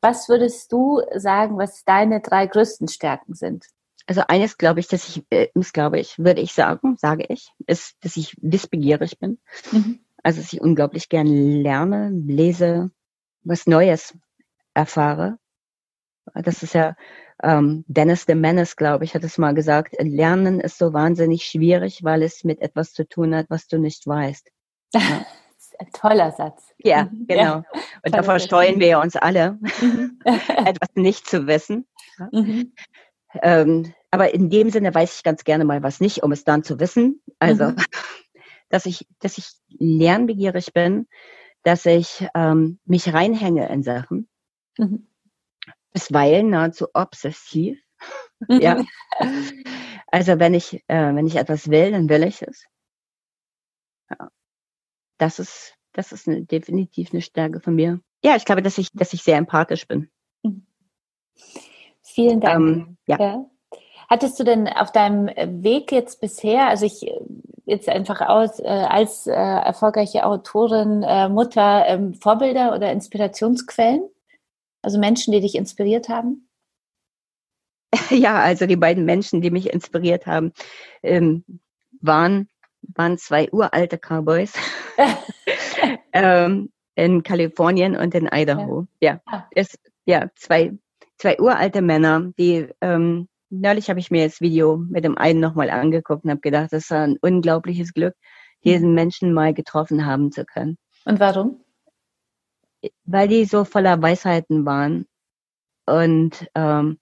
[0.00, 3.66] Was würdest du sagen, was deine drei größten Stärken sind?
[4.06, 7.96] Also eines glaube ich, dass ich, äh, glaube ich, würde ich sagen, sage ich, ist,
[8.00, 9.38] dass ich wissbegierig bin.
[9.70, 10.00] Mhm.
[10.22, 12.90] Also dass ich unglaublich gern lerne, lese,
[13.44, 14.14] was Neues
[14.74, 15.38] erfahre.
[16.34, 16.96] Das ist ja
[17.42, 22.02] ähm, Dennis de Menace, glaube ich, hat es mal gesagt, Lernen ist so wahnsinnig schwierig,
[22.02, 24.50] weil es mit etwas zu tun hat, was du nicht weißt.
[24.94, 25.26] Ja.
[25.78, 26.74] Ein toller Satz.
[26.78, 27.26] Ja, mhm.
[27.26, 27.42] genau.
[27.42, 27.64] Ja,
[28.04, 30.18] und davor steuern wir uns alle, mhm.
[30.24, 31.86] etwas nicht zu wissen.
[32.32, 32.74] Mhm.
[33.42, 36.64] Ähm, aber in dem Sinne weiß ich ganz gerne mal was nicht, um es dann
[36.64, 37.22] zu wissen.
[37.38, 37.76] Also, mhm.
[38.68, 41.06] dass ich, dass ich lernbegierig bin,
[41.62, 44.28] dass ich ähm, mich reinhänge in Sachen.
[44.78, 45.06] Mhm.
[45.92, 47.78] Bisweilen nahezu obsessiv.
[48.48, 48.84] ja.
[50.06, 52.64] Also wenn ich, äh, wenn ich etwas will, dann will ich es.
[54.10, 54.30] Ja
[55.18, 58.00] das ist, das ist eine, definitiv eine Stärke von mir.
[58.24, 60.08] Ja, ich glaube, dass ich, dass ich sehr empathisch bin.
[60.42, 60.66] Mhm.
[62.02, 62.60] Vielen Dank.
[62.60, 63.18] Ähm, ja.
[63.20, 63.50] ja.
[64.08, 65.26] Hattest du denn auf deinem
[65.62, 67.06] Weg jetzt bisher, also ich
[67.66, 74.08] jetzt einfach aus, äh, als äh, erfolgreiche Autorin, äh, Mutter, ähm, Vorbilder oder Inspirationsquellen?
[74.80, 76.48] Also Menschen, die dich inspiriert haben?
[78.10, 80.52] Ja, also die beiden Menschen, die mich inspiriert haben,
[81.02, 81.44] ähm,
[82.00, 82.48] waren
[82.82, 84.52] waren zwei uralte Cowboys
[86.12, 88.86] ähm, in Kalifornien und in Idaho.
[89.00, 89.90] Ja, ja, es, ah.
[90.06, 90.72] ja zwei,
[91.16, 95.70] zwei uralte Männer, die ähm, neulich habe ich mir das Video mit dem einen nochmal
[95.70, 98.14] angeguckt und habe gedacht, das war ein unglaubliches Glück,
[98.64, 98.94] diesen mhm.
[98.94, 100.76] Menschen mal getroffen haben zu können.
[101.04, 101.64] Und warum?
[103.04, 105.06] Weil die so voller Weisheiten waren
[105.86, 106.98] und ähm,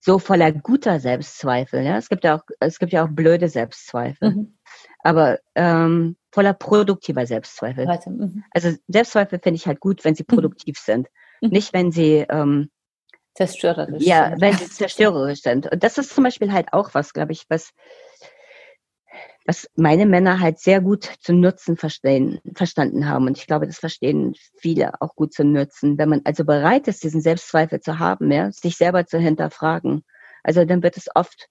[0.00, 1.82] so voller guter Selbstzweifel.
[1.82, 1.96] Ja?
[1.96, 4.30] Es gibt ja auch, es gibt ja auch blöde Selbstzweifel.
[4.30, 4.58] Mhm
[5.04, 7.86] aber ähm, voller produktiver Selbstzweifel.
[8.06, 8.42] Mhm.
[8.50, 10.34] Also Selbstzweifel finde ich halt gut, wenn sie mhm.
[10.34, 10.92] produktiv mhm.
[10.92, 11.08] sind,
[11.42, 12.70] nicht wenn sie ähm,
[13.34, 14.40] zerstörerisch ja, sind.
[14.40, 15.70] wenn sie zerstörerisch sind.
[15.70, 17.70] Und das ist zum Beispiel halt auch was, glaube ich, was
[19.46, 23.26] was meine Männer halt sehr gut zu nutzen verstehen, verstanden haben.
[23.26, 25.98] Und ich glaube, das verstehen viele auch gut zu nutzen.
[25.98, 30.02] Wenn man also bereit ist, diesen Selbstzweifel zu haben, ja, sich selber zu hinterfragen,
[30.42, 31.48] also dann wird es oft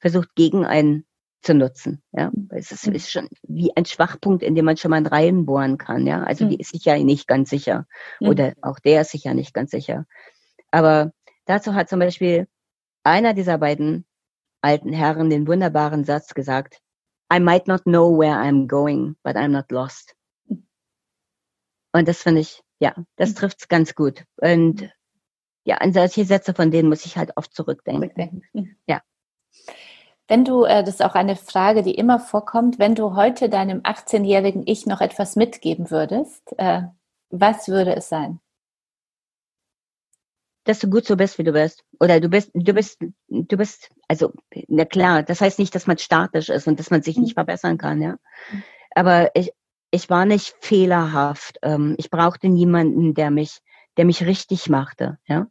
[0.00, 1.04] versucht, gegen einen
[1.42, 2.02] zu nutzen.
[2.12, 6.06] Ja, es ist, ist schon wie ein Schwachpunkt, in dem man schon mal reinbohren kann.
[6.06, 7.86] Ja, also die ist sich ja nicht ganz sicher
[8.20, 10.06] oder auch der ist sich ja nicht ganz sicher.
[10.70, 11.12] Aber
[11.46, 12.46] dazu hat zum Beispiel
[13.04, 14.04] einer dieser beiden
[14.60, 16.80] alten Herren den wunderbaren Satz gesagt,
[17.32, 20.14] I might not know where I'm going, but I'm not lost.
[21.92, 24.24] Und das finde ich, ja, das trifft es ganz gut.
[24.36, 24.90] Und
[25.64, 28.42] ja, an solche Sätze von denen muss ich halt oft zurückdenken.
[28.86, 29.02] Ja.
[30.30, 33.80] Wenn du, äh, das ist auch eine Frage, die immer vorkommt, wenn du heute deinem
[33.80, 36.82] 18-jährigen Ich noch etwas mitgeben würdest, äh,
[37.30, 38.38] was würde es sein?
[40.64, 41.82] dass du gut so bist, wie du bist.
[41.98, 44.32] Oder du bist, du bist, du bist, also,
[44.68, 47.40] na klar, das heißt nicht, dass man statisch ist und dass man sich nicht mhm.
[47.40, 48.16] verbessern kann, ja.
[48.94, 49.50] Aber ich,
[49.90, 51.58] ich war nicht fehlerhaft.
[51.62, 53.58] Ähm, ich brauchte niemanden, der mich,
[53.96, 55.48] der mich richtig machte, ja.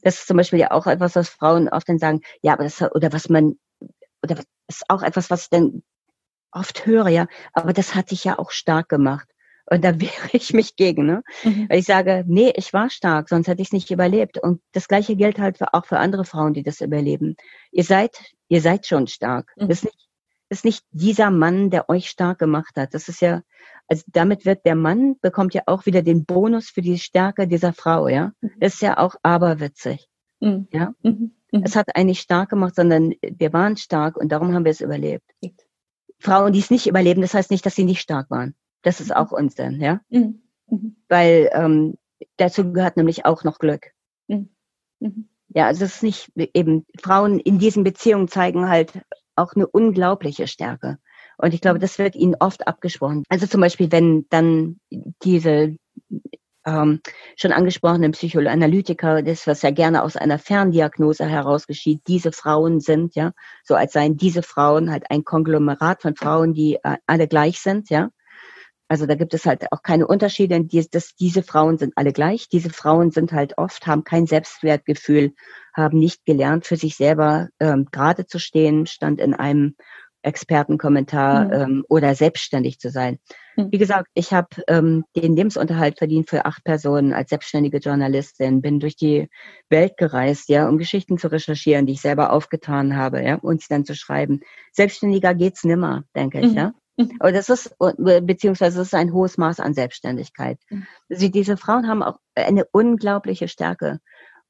[0.00, 2.80] Das ist zum Beispiel ja auch etwas, was Frauen oft dann sagen, ja, aber das,
[2.80, 3.58] oder was man,
[4.22, 5.82] oder das ist auch etwas, was ich dann
[6.52, 9.28] oft höre, ja, aber das hat dich ja auch stark gemacht.
[9.68, 11.22] Und da wehre ich mich gegen, ne?
[11.44, 11.68] Mhm.
[11.68, 14.38] Weil ich sage, nee, ich war stark, sonst hätte ich es nicht überlebt.
[14.38, 17.36] Und das gleiche gilt halt für, auch für andere Frauen, die das überleben.
[17.72, 18.16] Ihr seid,
[18.48, 19.52] ihr seid schon stark.
[19.56, 19.68] Mhm.
[19.68, 20.08] Das ist nicht,
[20.48, 22.94] das ist nicht dieser Mann, der euch stark gemacht hat.
[22.94, 23.42] Das ist ja,
[23.88, 27.72] also damit wird der Mann bekommt ja auch wieder den Bonus für die Stärke dieser
[27.72, 28.32] Frau, ja.
[28.40, 28.52] Mhm.
[28.60, 30.08] Das ist ja auch aberwitzig.
[30.40, 30.68] Mhm.
[30.72, 30.94] Ja.
[31.02, 31.35] Mhm.
[31.52, 31.62] Mhm.
[31.64, 34.80] Es hat einen nicht stark gemacht, sondern wir waren stark und darum haben wir es
[34.80, 35.30] überlebt.
[36.18, 38.54] Frauen, die es nicht überleben, das heißt nicht, dass sie nicht stark waren.
[38.82, 39.16] Das ist mhm.
[39.16, 40.00] auch Unsinn, ja.
[40.08, 40.42] Mhm.
[40.68, 40.96] Mhm.
[41.08, 41.94] Weil ähm,
[42.36, 43.92] dazu gehört nämlich auch noch Glück.
[44.28, 44.48] Mhm.
[45.00, 45.28] Mhm.
[45.48, 48.92] Ja, also es ist nicht eben, Frauen in diesen Beziehungen zeigen halt
[49.36, 50.98] auch eine unglaubliche Stärke.
[51.38, 53.22] Und ich glaube, das wird ihnen oft abgesprochen.
[53.28, 54.80] Also zum Beispiel, wenn dann
[55.22, 55.76] diese
[56.66, 57.00] ähm,
[57.36, 63.14] schon angesprochenen Psychoanalytiker, das was ja gerne aus einer Ferndiagnose heraus geschieht, diese Frauen sind,
[63.14, 63.32] ja,
[63.64, 67.88] so als seien diese Frauen halt ein Konglomerat von Frauen, die äh, alle gleich sind,
[67.88, 68.10] ja.
[68.88, 70.62] Also da gibt es halt auch keine Unterschiede.
[70.62, 72.48] Die, das, diese Frauen sind alle gleich.
[72.48, 75.34] Diese Frauen sind halt oft, haben kein Selbstwertgefühl,
[75.74, 79.74] haben nicht gelernt, für sich selber ähm, gerade zu stehen, stand in einem
[80.26, 81.52] Expertenkommentar mhm.
[81.52, 83.18] ähm, oder selbstständig zu sein.
[83.56, 83.70] Mhm.
[83.70, 88.80] Wie gesagt, ich habe ähm, den Lebensunterhalt verdient für acht Personen als selbstständige Journalistin, bin
[88.80, 89.28] durch die
[89.70, 93.68] Welt gereist, ja, um Geschichten zu recherchieren, die ich selber aufgetan habe, ja, und sie
[93.68, 94.40] dann zu schreiben.
[94.72, 96.56] Selbstständiger geht's nimmer, denke ich, mhm.
[96.56, 96.72] ja.
[96.96, 97.12] Mhm.
[97.20, 100.58] Aber das ist, beziehungsweise es ist ein hohes Maß an Selbstständigkeit.
[100.70, 100.86] Mhm.
[101.08, 104.00] Sie, diese Frauen haben auch eine unglaubliche Stärke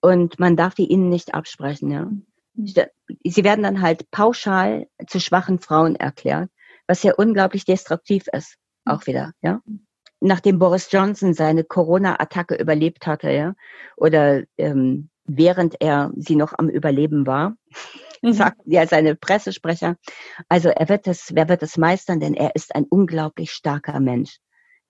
[0.00, 2.10] und man darf die ihnen nicht absprechen, ja.
[2.56, 6.50] Sie werden dann halt pauschal zu schwachen Frauen erklärt,
[6.86, 9.60] was ja unglaublich destruktiv ist, auch wieder, ja.
[10.20, 13.54] Nachdem Boris Johnson seine Corona-Attacke überlebt hatte, ja,
[13.96, 17.56] oder ähm, während er sie noch am Überleben war,
[18.22, 18.32] mhm.
[18.32, 19.96] sagt ja seine Pressesprecher.
[20.48, 24.38] Also er wird das, wer wird das meistern, denn er ist ein unglaublich starker Mensch.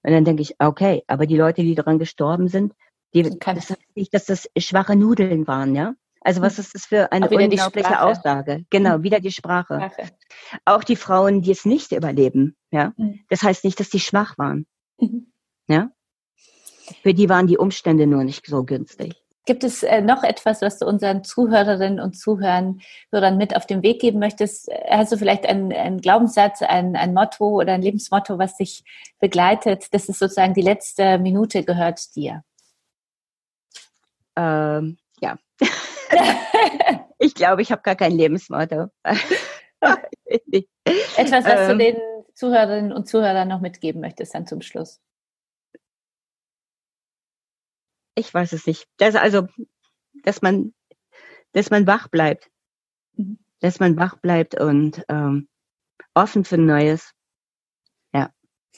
[0.02, 2.72] Und dann denke ich, okay, aber die Leute, die daran gestorben sind,
[3.14, 5.94] die, das heißt nicht, dass das schwache Nudeln waren, ja?
[6.26, 6.62] Also was mhm.
[6.62, 8.64] ist das für eine unglaubliche Aussage?
[8.68, 9.04] Genau, mhm.
[9.04, 9.76] wieder die Sprache.
[9.76, 10.10] Sprache.
[10.64, 12.92] Auch die Frauen, die es nicht überleben, ja?
[12.96, 13.20] Mhm.
[13.28, 14.66] Das heißt nicht, dass die schwach waren.
[14.98, 15.32] Mhm.
[15.68, 15.92] Ja?
[17.04, 19.14] Für die waren die Umstände nur nicht so günstig.
[19.44, 22.80] Gibt es äh, noch etwas, was du unseren Zuhörerinnen und Zuhörern
[23.12, 24.68] Hörern mit auf den Weg geben möchtest?
[24.90, 28.82] Hast du vielleicht einen, einen Glaubenssatz, ein, ein Motto oder ein Lebensmotto, was dich
[29.20, 29.94] begleitet?
[29.94, 32.42] Das ist sozusagen die letzte Minute gehört dir.
[34.34, 35.38] Ähm, ja.
[37.18, 38.88] ich glaube, ich habe gar kein Lebensmotto.
[40.24, 41.96] Etwas, was ähm, du den
[42.34, 45.00] Zuhörerinnen und Zuhörern noch mitgeben möchtest dann zum Schluss
[48.16, 48.88] ich weiß es nicht.
[48.96, 49.46] Das also,
[50.24, 50.74] dass man,
[51.52, 52.50] dass man wach bleibt,
[53.14, 53.38] mhm.
[53.60, 55.48] dass man wach bleibt und ähm,
[56.14, 57.12] offen für Neues.
[58.12, 58.30] Ja,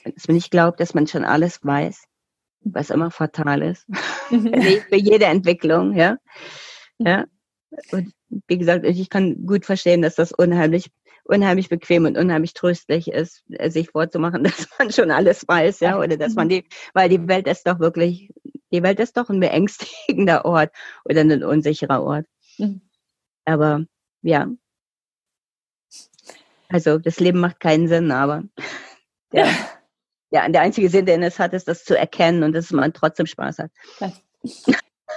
[0.05, 2.05] dass man nicht glaubt, dass man schon alles weiß,
[2.61, 3.89] was immer fatal ist
[4.31, 4.53] mhm.
[4.89, 5.95] für jede Entwicklung.
[5.95, 6.19] Ja,
[6.99, 7.07] mhm.
[7.07, 7.25] ja.
[7.93, 8.13] Und
[8.47, 10.91] wie gesagt, ich kann gut verstehen, dass das unheimlich
[11.25, 16.17] unheimlich bequem und unheimlich tröstlich ist, sich vorzumachen, dass man schon alles weiß, ja, oder
[16.17, 16.51] dass man mhm.
[16.51, 16.65] die,
[16.95, 18.31] weil die Welt ist doch wirklich
[18.73, 20.73] die Welt ist doch ein beängstigender Ort
[21.05, 22.27] oder ein unsicherer Ort.
[22.59, 22.83] Mhm.
[23.45, 23.85] Aber
[24.23, 24.49] ja.
[26.69, 28.45] Also das Leben macht keinen Sinn, aber
[29.33, 29.49] der,
[30.31, 33.27] ja, der einzige Sinn, den es hat, ist das zu erkennen und dass man trotzdem
[33.27, 33.71] Spaß hat.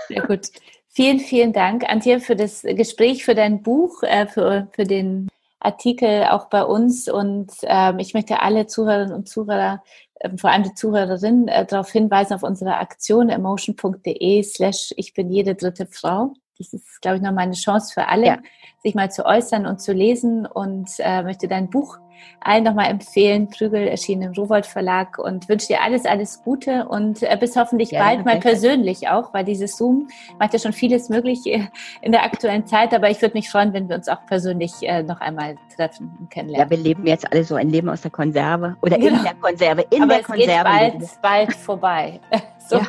[0.08, 0.48] Sehr gut.
[0.94, 5.30] Vielen, vielen Dank, Antje, für das Gespräch, für dein Buch, äh, für, für den
[5.62, 9.82] Artikel auch bei uns und ähm, ich möchte alle Zuhörerinnen und Zuhörer,
[10.16, 15.32] äh, vor allem die Zuhörerinnen, äh, darauf hinweisen auf unsere Aktion emotion.de slash ich bin
[15.32, 16.34] jede dritte Frau.
[16.70, 18.38] Das ist, glaube ich, noch mal eine Chance für alle, ja.
[18.84, 21.98] sich mal zu äußern und zu lesen und äh, möchte dein Buch
[22.40, 23.50] allen nochmal empfehlen.
[23.50, 27.92] Prügel erschienen im Rowold Verlag und wünsche dir alles, alles Gute und äh, bis hoffentlich
[27.92, 30.08] ja, bald mal persönlich auch, weil dieses Zoom
[30.40, 31.68] macht ja schon vieles möglich äh,
[32.02, 35.04] in der aktuellen Zeit, aber ich würde mich freuen, wenn wir uns auch persönlich äh,
[35.04, 36.70] noch einmal treffen und kennenlernen.
[36.70, 39.18] Ja, wir leben jetzt alle so ein Leben aus der Konserve oder genau.
[39.18, 40.50] in der Konserve, in aber der es Konserve.
[40.50, 42.20] Geht bald, bald vorbei.
[42.68, 42.78] so.
[42.78, 42.88] Ja,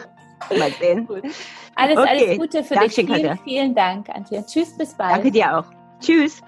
[0.59, 1.07] mal sehen.
[1.09, 1.23] Cool.
[1.75, 2.09] Alles, okay.
[2.09, 3.17] alles Gute für Dankeschön, dich.
[3.17, 4.45] Vielen, vielen Dank, Antje.
[4.45, 5.13] Tschüss, bis bald.
[5.13, 5.65] Danke dir auch.
[6.01, 6.43] Tschüss.